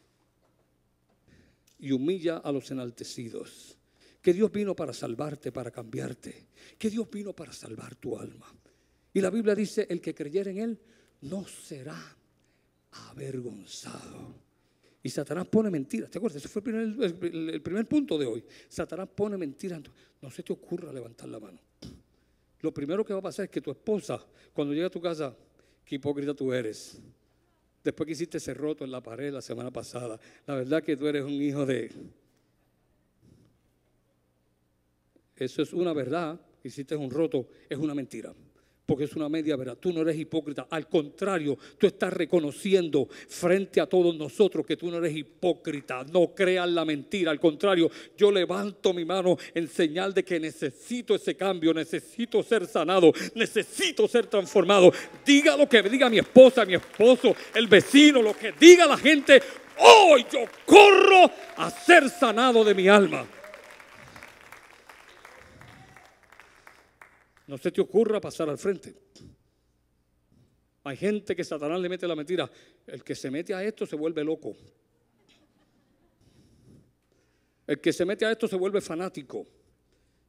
y 1.79 1.93
humilla 1.93 2.39
a 2.39 2.51
los 2.53 2.71
enaltecidos. 2.71 3.77
Que 4.23 4.33
Dios 4.33 4.51
vino 4.51 4.75
para 4.75 4.95
salvarte, 4.95 5.53
para 5.53 5.71
cambiarte. 5.71 6.47
Que 6.79 6.89
Dios 6.89 7.11
vino 7.11 7.35
para 7.35 7.53
salvar 7.53 7.97
tu 7.97 8.19
alma. 8.19 8.51
Y 9.13 9.21
la 9.21 9.29
Biblia 9.29 9.55
dice, 9.55 9.87
el 9.91 10.01
que 10.01 10.15
creyera 10.15 10.51
en 10.51 10.59
Él 10.59 10.79
no 11.21 11.47
será 11.47 12.17
avergonzado. 13.11 14.35
Y 15.03 15.11
Satanás 15.11 15.47
pone 15.47 15.71
mentiras. 15.71 16.11
¿Te 16.11 16.19
acuerdas? 16.19 16.43
Ese 16.43 16.49
fue 16.49 16.63
el 16.65 17.61
primer, 17.63 17.87
punto 17.87 18.17
de 18.17 18.25
hoy. 18.25 18.45
Satanás 18.69 19.09
pone 19.15 19.37
mentiras. 19.37 19.83
No 20.23 20.31
se 20.31 20.43
te 20.43 20.53
ocurra 20.53 20.93
levantar 20.93 21.29
la 21.29 21.39
mano. 21.39 21.61
Lo 22.61 22.73
primero 22.73 23.05
que 23.05 23.13
va 23.13 23.19
a 23.19 23.23
pasar 23.23 23.45
es 23.45 23.51
que 23.51 23.61
tu 23.61 23.71
esposa, 23.71 24.25
cuando 24.55 24.73
llegue 24.73 24.87
a 24.87 24.91
tu 24.91 25.01
casa, 25.01 25.37
qué 25.85 25.97
hipócrita 25.97 26.33
tú 26.33 26.53
eres. 26.53 26.99
Después 27.83 28.07
que 28.07 28.13
hiciste 28.13 28.39
ese 28.39 28.55
roto 28.55 28.85
en 28.85 28.91
la 28.91 29.03
pared 29.03 29.31
la 29.31 29.43
semana 29.43 29.71
pasada, 29.71 30.19
la 30.47 30.55
verdad 30.55 30.83
que 30.83 30.97
tú 30.97 31.07
eres 31.07 31.23
un 31.23 31.33
hijo 31.33 31.67
de... 31.67 31.93
Eso 35.37 35.61
es 35.61 35.73
una 35.75 35.93
verdad, 35.93 36.41
hiciste 36.63 36.97
un 36.97 37.11
roto, 37.11 37.49
es 37.69 37.77
una 37.77 37.95
mentira 37.95 38.35
porque 38.87 39.05
es 39.05 39.15
una 39.15 39.29
media 39.29 39.57
verdad. 39.57 39.79
Tú 39.81 39.93
no 39.93 40.03
eres 40.03 40.19
hipócrita. 40.19 40.67
Al 40.71 40.89
contrario, 40.89 41.57
tú 41.79 41.87
estás 41.87 42.13
reconociendo 42.13 43.09
frente 43.29 43.81
a 43.81 43.87
todos 43.87 44.15
nosotros 44.17 44.67
que 44.67 44.77
tú 44.77 44.91
no 44.91 44.99
eres 44.99 45.17
hipócrita. 45.17 46.05
No 46.13 46.35
creas 46.35 46.69
la 46.69 46.85
mentira. 46.85 47.31
Al 47.31 47.41
contrario, 47.41 47.91
yo 48.17 48.31
levanto 48.31 48.93
mi 48.93 49.05
mano 49.05 49.37
en 49.55 49.69
señal 49.69 50.13
de 50.13 50.25
que 50.25 50.39
necesito 50.39 51.15
ese 51.15 51.35
cambio, 51.35 51.73
necesito 51.73 52.43
ser 52.43 52.67
sanado, 52.67 53.13
necesito 53.35 54.07
ser 54.07 54.27
transformado. 54.27 54.93
Diga 55.25 55.57
lo 55.57 55.69
que 55.69 55.83
diga 55.83 56.11
mi 56.11 56.19
esposa, 56.19 56.65
mi 56.65 56.75
esposo, 56.75 57.35
el 57.55 57.67
vecino, 57.67 58.21
lo 58.21 58.37
que 58.37 58.53
diga 58.53 58.87
la 58.87 58.99
gente. 58.99 59.43
Hoy 59.79 60.27
yo 60.31 60.41
corro 60.67 61.31
a 61.57 61.71
ser 61.71 62.09
sanado 62.11 62.63
de 62.63 62.75
mi 62.75 62.89
alma. 62.89 63.27
No 67.47 67.59
se 67.59 67.71
te 67.71 67.81
ocurra 67.81 68.21
pasar 68.21 68.49
al 68.49 68.59
frente. 68.59 68.95
Hay 70.85 70.97
gente 70.97 71.35
que 71.35 71.45
Satanás 71.45 71.81
le 71.81 71.89
mete 71.89 72.07
la 72.07 72.15
mentira. 72.15 72.51
El 72.87 73.03
que 73.03 73.15
se 73.15 73.31
mete 73.31 73.55
a 73.55 73.63
esto 73.63 73.87
se 73.87 73.97
vuelve 73.97 74.23
loco. 74.23 74.55
El 77.67 77.81
que 77.81 77.93
se 77.93 78.05
mete 78.05 78.27
a 78.27 78.33
esto 78.33 78.47
se 78.47 78.57
vuelve 78.57 78.81
fanático. 78.81 79.47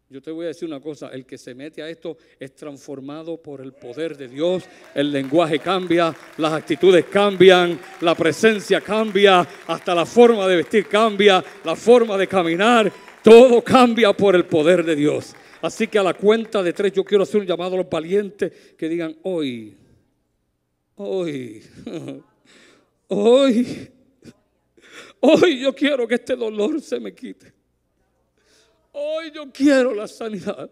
Yo 0.08 0.22
te 0.22 0.30
voy 0.30 0.46
a 0.46 0.50
decir 0.50 0.68
una 0.68 0.80
cosa, 0.80 1.10
el 1.10 1.26
que 1.26 1.38
se 1.38 1.56
mete 1.56 1.82
a 1.82 1.90
esto 1.90 2.16
es 2.40 2.54
transformado 2.54 3.42
por 3.42 3.60
el 3.60 3.74
poder 3.74 4.16
de 4.16 4.28
Dios, 4.28 4.64
el 4.94 5.12
lenguaje 5.12 5.58
cambia, 5.58 6.16
las 6.38 6.54
actitudes 6.54 7.06
cambian, 7.06 7.80
la 8.02 8.14
presencia 8.14 8.82
cambia, 8.82 9.46
hasta 9.66 9.96
la 9.96 10.06
forma 10.06 10.48
de 10.48 10.58
vestir 10.58 10.88
cambia, 10.88 11.44
la 11.64 11.76
forma 11.76 12.18
de 12.18 12.28
caminar, 12.28 12.94
todo 13.24 13.64
cambia 13.64 14.14
por 14.14 14.36
el 14.36 14.46
poder 14.46 14.86
de 14.86 14.96
Dios. 14.96 15.36
Así 15.66 15.88
que 15.88 15.98
a 15.98 16.04
la 16.04 16.14
cuenta 16.14 16.62
de 16.62 16.74
tres 16.74 16.94
yo 16.94 17.04
quiero 17.04 17.24
hacer 17.24 17.42
un 17.42 17.48
llamado 17.48 17.74
a 17.74 17.78
los 17.80 17.90
valientes 17.90 18.52
que 18.78 18.88
digan 18.88 19.18
hoy, 19.24 19.76
hoy, 20.96 21.64
hoy, 23.08 23.90
hoy 25.22 25.60
yo 25.60 25.74
quiero 25.74 26.08
que 26.08 26.16
este 26.16 26.36
dolor 26.36 26.80
se 26.82 27.00
me 27.00 27.16
quite. 27.16 27.52
Hoy 28.92 29.32
yo 29.34 29.52
quiero 29.52 29.96
la 29.96 30.08
sanidad. 30.08 30.70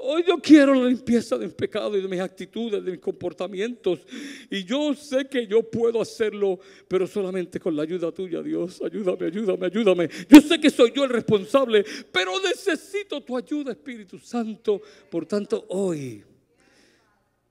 Hoy 0.00 0.24
yo 0.26 0.38
quiero 0.38 0.74
la 0.74 0.88
limpieza 0.88 1.36
de 1.36 1.46
mis 1.46 1.54
pecados 1.54 1.96
y 1.96 2.00
de 2.00 2.08
mis 2.08 2.20
actitudes, 2.20 2.84
de 2.84 2.92
mis 2.92 3.00
comportamientos. 3.00 4.00
Y 4.48 4.64
yo 4.64 4.94
sé 4.94 5.26
que 5.26 5.46
yo 5.46 5.62
puedo 5.62 6.00
hacerlo, 6.00 6.60
pero 6.86 7.06
solamente 7.06 7.58
con 7.58 7.74
la 7.74 7.82
ayuda 7.82 8.12
tuya, 8.12 8.40
Dios. 8.42 8.80
Ayúdame, 8.80 9.26
ayúdame, 9.26 9.66
ayúdame. 9.66 10.08
Yo 10.28 10.40
sé 10.40 10.60
que 10.60 10.70
soy 10.70 10.92
yo 10.94 11.04
el 11.04 11.10
responsable, 11.10 11.84
pero 12.12 12.32
necesito 12.40 13.20
tu 13.22 13.36
ayuda, 13.36 13.72
Espíritu 13.72 14.18
Santo. 14.18 14.80
Por 15.10 15.26
tanto, 15.26 15.66
hoy, 15.68 16.22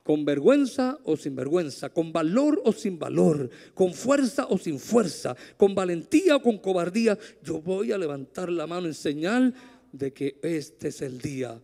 con 0.03 0.23
vergüenza 0.23 0.97
o 1.03 1.17
sin 1.17 1.35
vergüenza, 1.35 1.89
con 1.89 2.13
valor 2.13 2.61
o 2.63 2.71
sin 2.71 2.97
valor, 2.97 3.49
con 3.73 3.93
fuerza 3.93 4.47
o 4.49 4.57
sin 4.57 4.79
fuerza, 4.79 5.35
con 5.57 5.75
valentía 5.75 6.37
o 6.37 6.41
con 6.41 6.59
cobardía, 6.59 7.17
yo 7.43 7.61
voy 7.61 7.91
a 7.91 7.97
levantar 7.97 8.49
la 8.49 8.67
mano 8.67 8.87
en 8.87 8.93
señal 8.93 9.53
de 9.91 10.13
que 10.13 10.39
este 10.41 10.89
es 10.89 11.01
el 11.01 11.19
día 11.19 11.59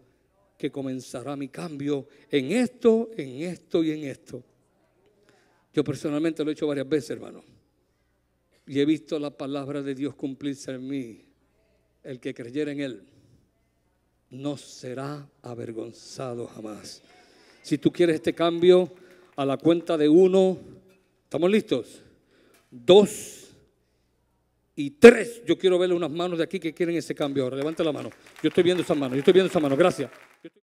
que 0.64 0.72
comenzará 0.72 1.36
mi 1.36 1.50
cambio 1.50 2.08
en 2.32 2.54
esto, 2.54 3.12
en 3.18 3.42
esto 3.42 3.84
y 3.84 3.92
en 3.92 4.06
esto. 4.06 4.42
Yo 5.74 5.84
personalmente 5.84 6.42
lo 6.42 6.50
he 6.50 6.54
hecho 6.54 6.68
varias 6.68 6.88
veces, 6.88 7.10
hermano. 7.10 7.44
Y 8.66 8.80
he 8.80 8.86
visto 8.86 9.20
la 9.20 9.30
palabra 9.30 9.82
de 9.82 9.94
Dios 9.94 10.16
cumplirse 10.16 10.72
en 10.72 10.88
mí. 10.88 11.26
El 12.02 12.22
que 12.22 12.34
creyera 12.34 12.72
en 12.72 12.80
Él 12.80 13.04
no 14.30 14.56
será 14.56 15.30
avergonzado 15.42 16.48
jamás. 16.48 17.02
Si 17.62 17.78
tú 17.78 17.92
quieres 17.92 18.16
este 18.16 18.34
cambio, 18.34 18.90
a 19.36 19.46
la 19.46 19.58
cuenta 19.58 19.98
de 19.98 20.08
uno, 20.08 20.58
¿estamos 21.26 21.52
listos? 21.52 22.02
Dos 22.72 23.50
y 24.78 24.92
tres. 24.92 25.42
Yo 25.46 25.58
quiero 25.58 25.78
verle 25.78 25.94
unas 25.94 26.12
manos 26.12 26.38
de 26.38 26.46
aquí 26.46 26.58
que 26.58 26.74
quieren 26.74 26.96
ese 26.96 27.14
cambio 27.14 27.44
ahora. 27.44 27.58
Levante 27.58 27.84
la 27.84 27.92
mano. 27.92 28.12
Yo 28.42 28.48
estoy 28.48 28.64
viendo 28.64 28.82
esas 28.82 28.96
manos. 28.96 29.16
Yo 29.16 29.20
estoy 29.20 29.34
viendo 29.34 29.50
esas 29.50 29.62
manos. 29.62 29.78
Gracias. 29.78 30.10